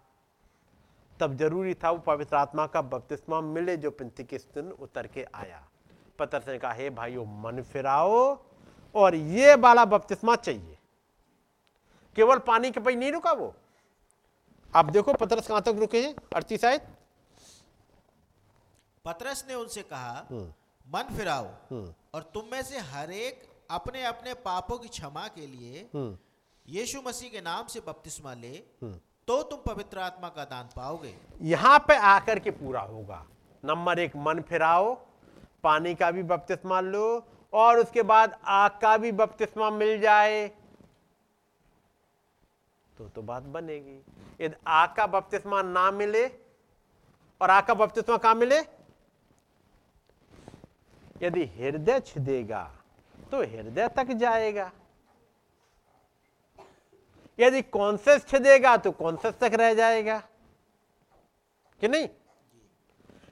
[1.21, 5.27] तब ज़रूरी था वो पवित्र आत्मा का बपतिस्मा मिले जो पिंती किस दिन उतर के
[5.35, 5.63] आया।
[6.19, 8.39] पतर से कहा, हे भाइयों, मन फिराओ
[8.95, 10.79] और ये वाला बपतिस्मा चाहिए।
[12.17, 13.55] केवल पानी के पे नहीं रुका वो?
[14.77, 16.15] आप देखो पतरस कहाँ तक रुके हैं?
[16.37, 16.81] अड़तीस शायद
[19.05, 20.27] पतरस ने उनसे कहा
[20.87, 21.47] मन फिराओ
[22.15, 25.89] और तुम में से हर एक अपने अपने पापों की क्षमा के लिए
[26.67, 28.53] यीशु मसीह के नाम से बपतिस्मा ले
[29.29, 33.25] तो तुम पवित्र आत्मा का दान पाओगे। यहाँ पे आकर के पूरा होगा।
[33.63, 34.95] नंबर एक मन फिराओ
[35.65, 37.07] पानी का भी बपतिस्मा लो
[37.53, 40.51] और उसके बाद आग का भी बपतिस्मा मिल जाए।
[42.99, 43.99] तो तो बात बनेगी।
[44.41, 46.27] यदि आग का बपतिस्मा ना मिले,
[47.41, 48.59] और आग का बपतिस्मा कहाँ मिले?
[51.23, 52.63] यदि हृदय छिदेगा
[53.31, 54.71] तो हृदय तक जाएगा।
[57.39, 60.19] यदि कॉन्सेस छिदेगा तो कॉन्सेस तक रह जाएगा।
[61.81, 62.09] कि नहीं?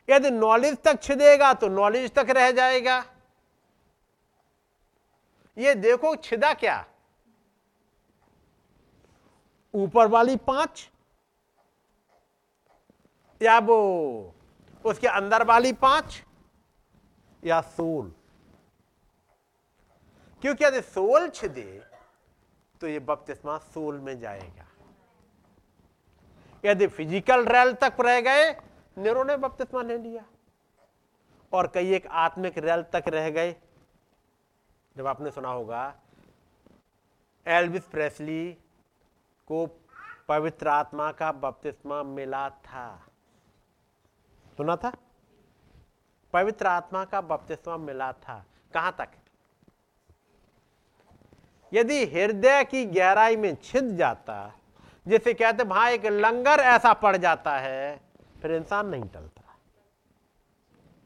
[0.08, 3.04] यदि नॉलेज तक छिदेगा तो नॉलेज तक रह जाएगा।
[5.58, 6.84] ये देखो छिदा क्या?
[9.74, 10.88] ऊपर वाली पाँच,
[13.40, 14.34] या वो
[14.84, 16.22] उसके अंदर वाली पाँच,
[17.42, 18.12] या सोल।
[20.42, 21.82] क्योंकि यदि सोल छिदे
[22.80, 24.66] तो ये बपतिस्मा सोल में जाएगा।
[26.64, 28.50] यदि फ़िज़िकल रेल तक रह गए
[28.96, 30.24] नेरो ने बपतिस्मा ले लिया।
[31.52, 33.54] और कई एक आत्मिक रेल तक रह गए।
[34.96, 35.94] जब आपने सुना होगा,
[37.46, 38.56] एल्विस प्रेसली
[39.52, 39.66] को
[40.28, 43.06] पवित्र आत्मा का बपतिस्मा मिला था।
[44.56, 44.92] सुना था?
[46.32, 49.08] पवित्र आत्मा का बपतिस्मा मिला था। कहाँ तक?
[51.72, 54.52] यदि हृदय की गहराई में छिद जाता,
[55.08, 58.00] जिसे कहते वहाँ एक लंगर ऐसा पड़ जाता है,
[58.42, 59.56] फिर इंसान नहीं टलता।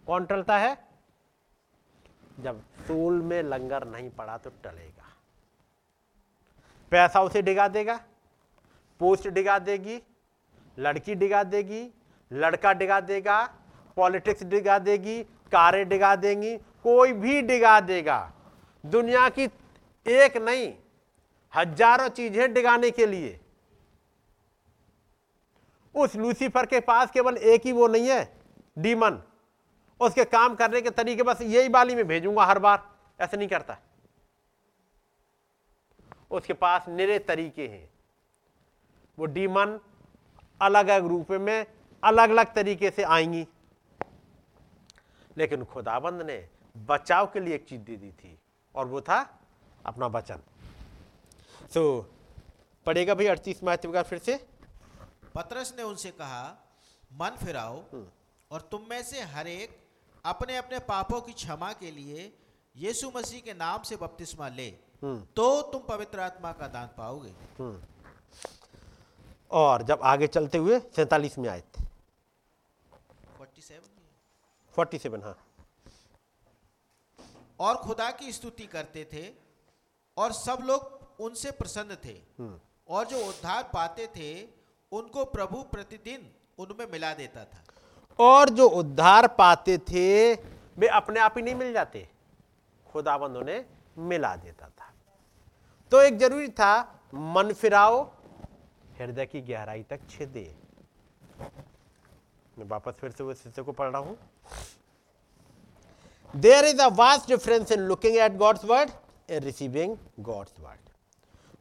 [0.06, 0.88] कौन टलता है?
[2.40, 5.04] जब सोल में लंगर नहीं पड़ा तो टलेगा।
[6.90, 8.00] पैसा उसे डिगा देगा।
[9.00, 10.00] पोस्ट डिगा देगी,
[10.78, 11.88] लड़की डिगा देगी,
[12.30, 13.44] लड़का डिगा देगा,
[13.96, 18.18] पॉलिटिक्स डिगा देगी, कारें डिगा देंगी, कोई भी डिगा देगा।
[18.84, 19.44] दुनिया की
[20.06, 20.72] एक नहीं,
[21.54, 23.38] हज़ारों चीज़ें डिगाने के लिए।
[25.94, 28.28] उस लूसीफर के पास केवल एक ही वो नहीं है
[28.76, 29.18] डीमन
[30.00, 32.82] उसके काम करने के तरीके बस यही बाली में भेजूँगा हर बार,
[33.18, 33.76] ऐसे नहीं करता।
[36.30, 37.88] उसके पास निरे तरीके हैं।
[39.18, 39.78] वो डीमन
[40.60, 41.66] अलग अलग रूप में
[42.02, 43.46] अलग अलग तरीके से आएँगी।
[45.36, 46.36] लेकिन खुदाबंद ने
[46.76, 48.38] बचाव के लिए एक चीज़ दे दी थी
[48.74, 49.18] और वो था
[49.86, 50.40] अपना वचन।
[51.74, 52.04] सो so,
[52.86, 54.36] पढ़ेगा भाई अड़तीस का फिर से।
[55.34, 56.42] पतरस ने उनसे कहा
[57.12, 57.82] मन फिराओ
[58.50, 59.76] और तुम में से हर एक
[60.24, 62.32] अपने अपने पापों की क्षमा के लिए
[62.76, 64.70] यीशु मसीह के नाम से बपतिस्मा ले
[65.36, 67.32] तो तुम पवित्र आत्मा का दान पाओगे।
[69.50, 71.84] और जब आगे चलते हुए सैतालीस में आए थे।
[74.74, 75.36] फोर्टी सेवन हाँ।
[77.60, 79.24] और खुदा की स्तुति करते थे
[80.16, 82.16] और सब लोग उनसे प्रसन्न थे।
[82.88, 84.48] और जो उद्धार पाते थे
[84.92, 87.62] उनको प्रभु प्रतिदिन उनमें मिला देता था।
[88.18, 90.34] और जो उद्धार पाते थे
[90.76, 92.08] वे अपने आप ही नहीं मिल जाते।
[92.86, 93.64] खुदाबंद उन्हें
[93.98, 94.92] मिला देता था।
[95.92, 98.04] तो एक ज़रूरी था मन फिराओ
[98.98, 100.50] हृदय की गहराई तक छेदे।
[102.56, 104.16] मैं वापस फिर से उस हिस्से को पढ़ रहा हूँ।
[106.34, 108.90] There is a vast difference in looking at God's word
[109.30, 110.80] and receiving God's word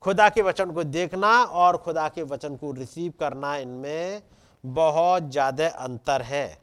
[0.01, 1.29] खुदा के वचन को देखना
[1.59, 4.21] और खुदा के वचन को रिसीव करना इनमें
[4.63, 6.57] बहुत ज़्यादा अंतर है।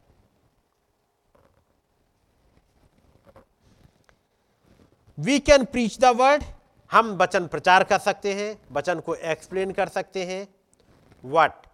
[5.19, 6.45] We can preach the word
[6.91, 10.47] हम वचन प्रचार कर सकते हैं, वचन को एक्सप्लेन कर सकते हैं
[11.25, 11.67] but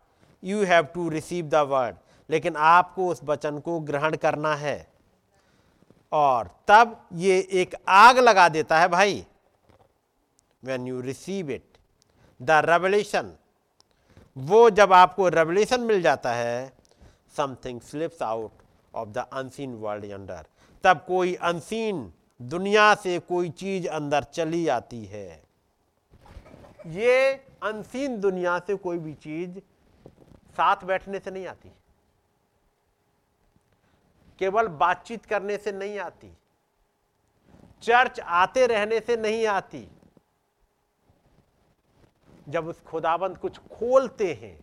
[0.42, 1.96] you have to receive the word
[2.28, 4.86] लेकिन आपको उस वचन को ग्रहण करना है।
[6.12, 9.24] और तब ये एक आग लगा देता है भाई।
[10.62, 11.64] When you receive it
[12.40, 13.32] the revelation
[14.36, 16.72] वो जब आपको रेवल्यूशन मिल जाता है
[17.36, 18.62] something slips out
[18.94, 20.46] of the unseen world under
[20.84, 25.28] तब कोई अनसीन दुनिया से कोई चीज़ अंदर चली आती है।
[26.86, 29.58] ये अनसीन दुनिया से कोई भी चीज़
[30.56, 31.72] साथ बैठने से नहीं आती।
[34.38, 36.32] केवल बातचीत करने से नहीं आती।
[37.82, 39.88] चर्च आते रहने से नहीं आती।
[42.48, 44.56] जब उस खुदाबंद कुछ खोलते हैं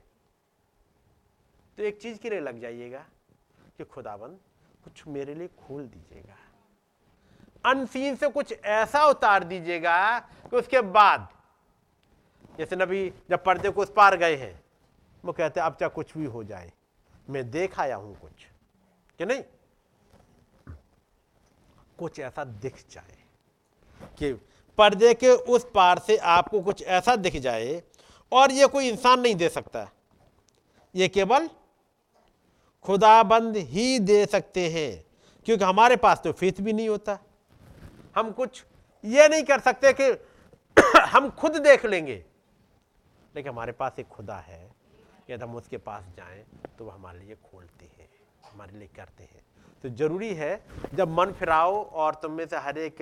[1.78, 3.06] तो एक चीज़ के लिए लग जाइएगा
[3.78, 4.40] कि खुदाबंद,
[4.84, 6.36] कुछ मेरे लिए खोल दीजिएगा।
[7.66, 11.28] अनसीन से कुछ ऐसा उतार दीजिएगा कि उसके बाद
[12.60, 14.64] जैसे नबी जब पर्दे को उस पार गए हैं,
[15.26, 16.72] वो कहते अब चाहे कुछ भी हो जाए,
[17.30, 18.32] मैं देख आया हूँ कुछ।
[19.20, 19.44] कि नहीं?
[22.00, 23.18] कुछ ऐसा दिख जाए
[24.18, 24.34] कि
[24.78, 27.84] पर्दे के उस पार से आपको कुछ ऐसा दिख जाए
[28.32, 29.92] और ये कोई इंसान नहीं दे सकता।
[30.96, 31.50] ये केवल
[32.84, 35.06] खुदाबंद ही दे सकते हैं,
[35.46, 37.20] क्योंकि हमारे पास तो फेथ भी नहीं होता।
[38.16, 38.64] हम कुछ
[39.06, 40.12] ये नहीं कर सकते कि
[41.00, 42.26] हम खुद देख लेंगे।
[43.36, 44.64] लेकिन हमारे पास एक खुदा है
[45.30, 46.44] यदि हम उसके पास जाएँ
[46.78, 48.08] तो वह हमारे लिए खोलते हैं,
[48.52, 49.44] हमारे लिए करते हैं।
[49.84, 53.02] तो ज़रूरी है, जब मन फिराओ और तुम में से हर एक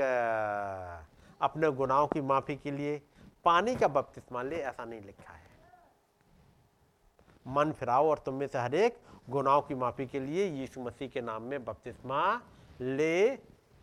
[1.42, 3.02] अपने गुनाहों की माफ़ी के लिए
[3.46, 5.52] पानी का बपतिस्मा ले, ऐसा नहीं लिखा है।
[7.46, 8.98] मन फिराओ और तुम में से हर एक
[9.30, 12.42] गुनाहों की माफ़ी के लिए यीशु मसीह के नाम में बपतिस्मा
[12.82, 13.36] ले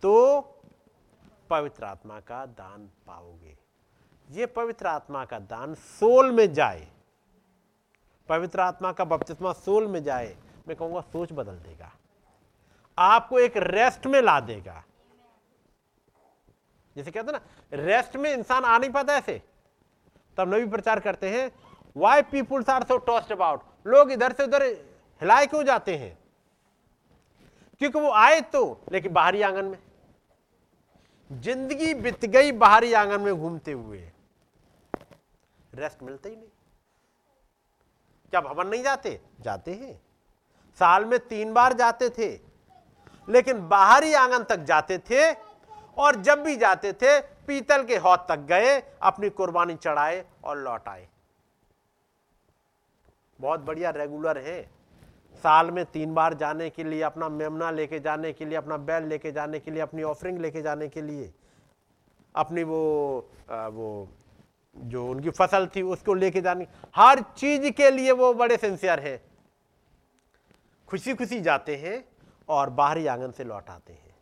[0.02, 0.40] तो
[1.51, 3.56] पवित्र आत्मा का दान पाओगे।
[4.31, 6.86] ये पवित्र आत्मा का दान सोल में जाए।
[8.28, 10.36] पवित्र आत्मा का बपतिस्मा सोल में जाए,
[10.69, 11.90] मैं कहूँगा सोच बदल देगा।
[12.98, 14.82] आपको एक रेस्ट में ला देगा।
[16.97, 17.40] जैसे कहते ना
[17.73, 19.40] रेस्ट में इंसान आ नहीं पाता ऐसे।
[20.36, 21.51] तब नवी प्रचार करते हैं
[21.97, 24.62] why peoples are so tossed about लोग इधर से उधर
[25.20, 26.19] हिलाए क्यों जाते हैं?
[27.81, 29.78] क्योंकि वो आए तो लेकिन बाहरी आँगन में।
[31.31, 34.10] ज़िंदगी बीत गई बाहरी आँगन में घूमते हुए।
[35.73, 36.49] रेस्ट मिलता ही नहीं।
[38.33, 40.01] क्या भवन नहीं जाते जाते हैं।
[40.81, 42.29] साल में तीन बार जाते थे
[43.29, 45.31] लेकिन बाहरी आँगन तक जाते थे
[45.97, 50.89] और जब भी जाते थे पीतल के हौद तक गए अपनी कुर्बानी चढ़ाए और लौट
[50.89, 51.09] आए।
[53.41, 54.63] बहुत बढ़िया रेगुलर है।
[55.45, 59.05] साल में तीन बार जाने के लिए अपना मेमना लेके जाने के लिए अपना बैल
[59.05, 61.33] लेके जाने के लिए अपनी ऑफरिंग लेके जाने के लिए
[62.35, 62.81] अपनी वो
[63.51, 64.09] आ, वो
[64.77, 66.67] जो उनकी फ़सल थी उसको लेके जाने।
[66.97, 69.23] हर चीज़ के लिए वो बड़े सिंसियर हैं।
[70.89, 72.05] खुशी खुशी जाते हैं
[72.49, 74.17] और बाहरी आँगन से लौट आते हैं।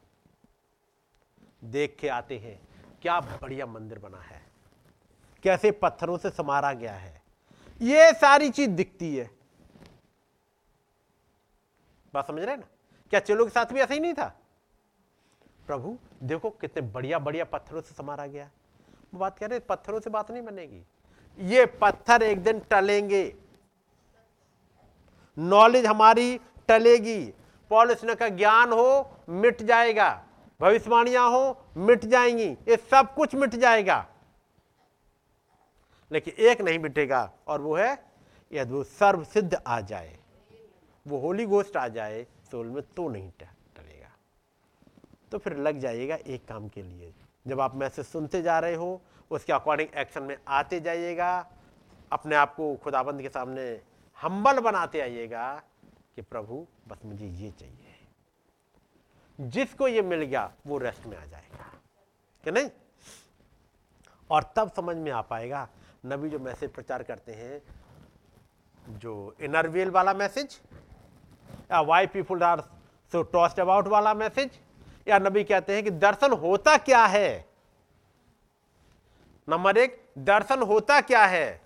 [1.64, 2.60] देख के आते हैं,
[3.02, 4.46] क्या बढ़िया मंदिर बना है।
[5.42, 7.22] कैसे पत्थरों से समारा गया है।
[7.80, 9.30] ये सारी चीज़ दिखती है।
[12.14, 12.66] बात समझ रहे ना?
[13.10, 14.40] क्या चेलों के साथ भी ऐसा ही नहीं था?
[15.66, 18.50] प्रभु, देखो कितने बढ़िया बढ़िया पत्थरों से समारा गया। वो
[19.14, 20.84] बात कह रहे पत्थरों से बात नहीं बनेगी।
[21.38, 23.36] ये पत्थर एक दिन टलेंगे।
[25.38, 27.34] नॉलेज हमारी टलेगी।
[27.70, 30.24] पॉलिस का ज्ञान हो, मिट जाएगा।
[30.60, 34.08] भविष्यवाणियाँ हो, मिट जाएँगी। ये सब कुछ मिट जाएगा।
[36.12, 38.04] लेकिन एक नहीं मिटेगा, और वो है
[38.52, 40.18] यदि वो सर्व सिद्ध आ जाए।
[41.06, 44.12] वो होली गोस्ट आ जाए, सोल में तो नहीं टलेगा।
[45.32, 47.14] तो फिर लग जाइएगा एक काम के लिए।
[47.48, 51.50] जब आप मैसेज सुनते जा रहे हो, उसके अकॉर्डिंग एक्शन में आते जाइएगा।
[52.12, 53.80] अपने आप को खुदाबंद के सामने
[54.22, 55.62] हम्बल बनाते आइएगा
[56.16, 58.06] कि प्रभु, बस मुझे ये चाहिए।
[59.40, 61.72] जिसको ये मिल गया, वो रेस्ट में आ जाएगा।
[62.44, 62.70] कि नहीं?
[64.30, 65.68] और तब समझ में आ पाएगा,
[66.06, 67.62] नबी जो मैसेज प्रचार करते हैं,
[68.98, 70.60] जो इनरवेल वाला मैसेज
[71.52, 72.60] या why people are
[73.12, 74.60] so tossed about वाला मैसेज
[75.08, 77.48] या नबी कहते हैं कि दर्शन होता क्या है?
[79.48, 81.60] नंबर एक, दर्शन होता क्या है?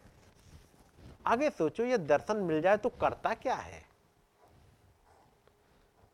[1.27, 3.82] आगे सोचो, ये दर्शन मिल जाए तो करता क्या है?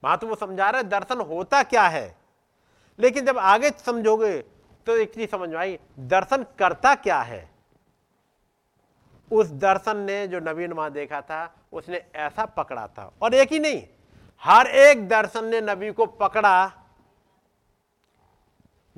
[0.02, 2.16] बात वो समझा रहे दर्शन होता क्या है?
[2.98, 4.38] लेकिन जब आगे समझोगे
[4.86, 7.50] तो एक चीज़ समझ में आई, दर्शन करता क्या है?
[9.30, 13.58] उस दर्शन ने जो नवीन वहाँ देखा था, उसने ऐसा पकड़ा था। और एक ही
[13.58, 13.86] नहीं,
[14.42, 16.77] हर एक दर्शन ने नबी को पकड़ा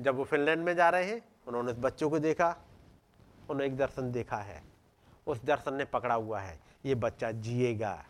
[0.01, 2.49] जब वो फिनलैंड में जा रहे हैं उन्होंने उस बच्चों को देखा
[3.49, 4.61] उन्होंने एक दर्शन देखा है।
[5.27, 8.03] उस दर्शन ने पकड़ा हुआ है ये बच्चा जिएगा।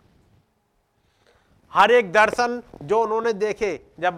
[1.73, 4.17] हर एक दर्शन जो उन्होंने देखे जब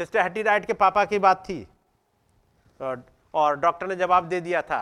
[0.00, 1.66] सिस्टर हट्टी राइट के पापा की बात थी
[2.80, 3.02] और,
[3.34, 4.80] और डॉक्टर ने जवाब दे दिया था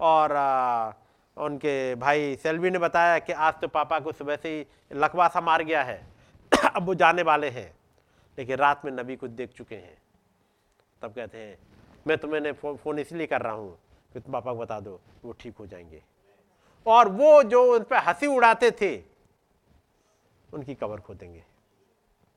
[0.00, 0.92] और आ,
[1.36, 5.40] उनके भाई सेल्वी ने बताया कि आज तो पापा को सुबह से ही लकवा सा
[5.40, 6.00] मार गया है
[6.76, 7.72] अब वो जाने वाले हैं
[8.38, 9.96] लेकिन रात में नबी को देख चुके हैं।
[11.02, 11.58] तब कहते हैं
[12.06, 13.78] मैं तुम्हें फो, फ़ोन इसलिए कर रहा हूँ
[14.12, 16.02] कि तुम पापा को बता दो वो ठीक हो जाएँगे।
[16.86, 18.96] और वो जो उन पर हँसी उड़ाते थे
[20.54, 21.44] उनकी कबर खोदेंगे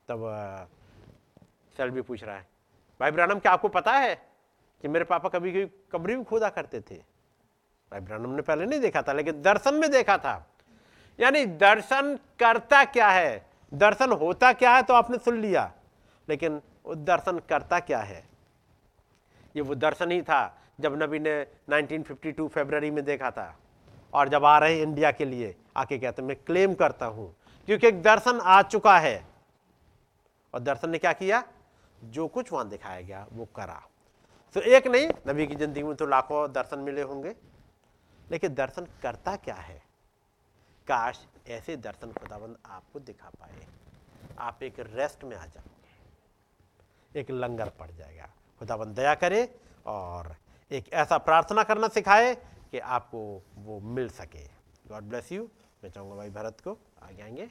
[0.07, 0.69] तब
[1.77, 2.47] सेल्वी पूछ रहा है
[2.99, 4.15] भाई ब्रानम क्या आपको पता है
[4.83, 6.95] कि मेरे पापा कभी कभी कब्री भी खोदा करते थे?
[6.95, 10.33] भाई ब्रानम ने पहले नहीं देखा था लेकिन दर्शन में देखा था।
[11.19, 13.45] यानी दर्शन करता क्या है?
[13.73, 15.71] दर्शन होता क्या है तो आपने सुन लिया
[16.29, 18.30] लेकिन दर्शन करता क्या है?
[19.55, 23.57] ये वो दर्शन ही था जब नबी ने 1952 फरवरी में देखा था।
[24.13, 28.01] और जब आ रहे इंडिया के लिए, आके कहते मैं क्लेम करता हूँ, क्योंकि एक
[28.01, 29.25] दर्शन आ चुका है।
[30.53, 31.43] और दर्शन ने क्या किया?
[32.03, 33.81] जो कुछ वहाँ दिखाया गया, वो करा।
[34.55, 37.35] तो एक नहीं, नबी की ज़िंदगी में तो लाखों दर्शन मिले होंगे।
[38.31, 39.81] लेकिन दर्शन करता क्या है?
[40.87, 43.67] काश ऐसे दर्शन खुदाबंद आपको दिखा पाए।
[44.39, 48.29] आप एक रेस्ट में आ जाओगे। एक लंगर पड़ जाएगा।
[48.61, 49.41] खुदाबंद दया करे
[49.89, 50.35] और
[50.71, 52.33] एक ऐसा प्रार्थना करना सिखाए
[52.71, 53.21] कि आपको
[53.57, 54.43] वो मिल सके।
[54.89, 55.47] गॉड ब्लेस यू
[55.83, 57.49] मैं चाहूँगा भाई भरत को आगे आएँगे।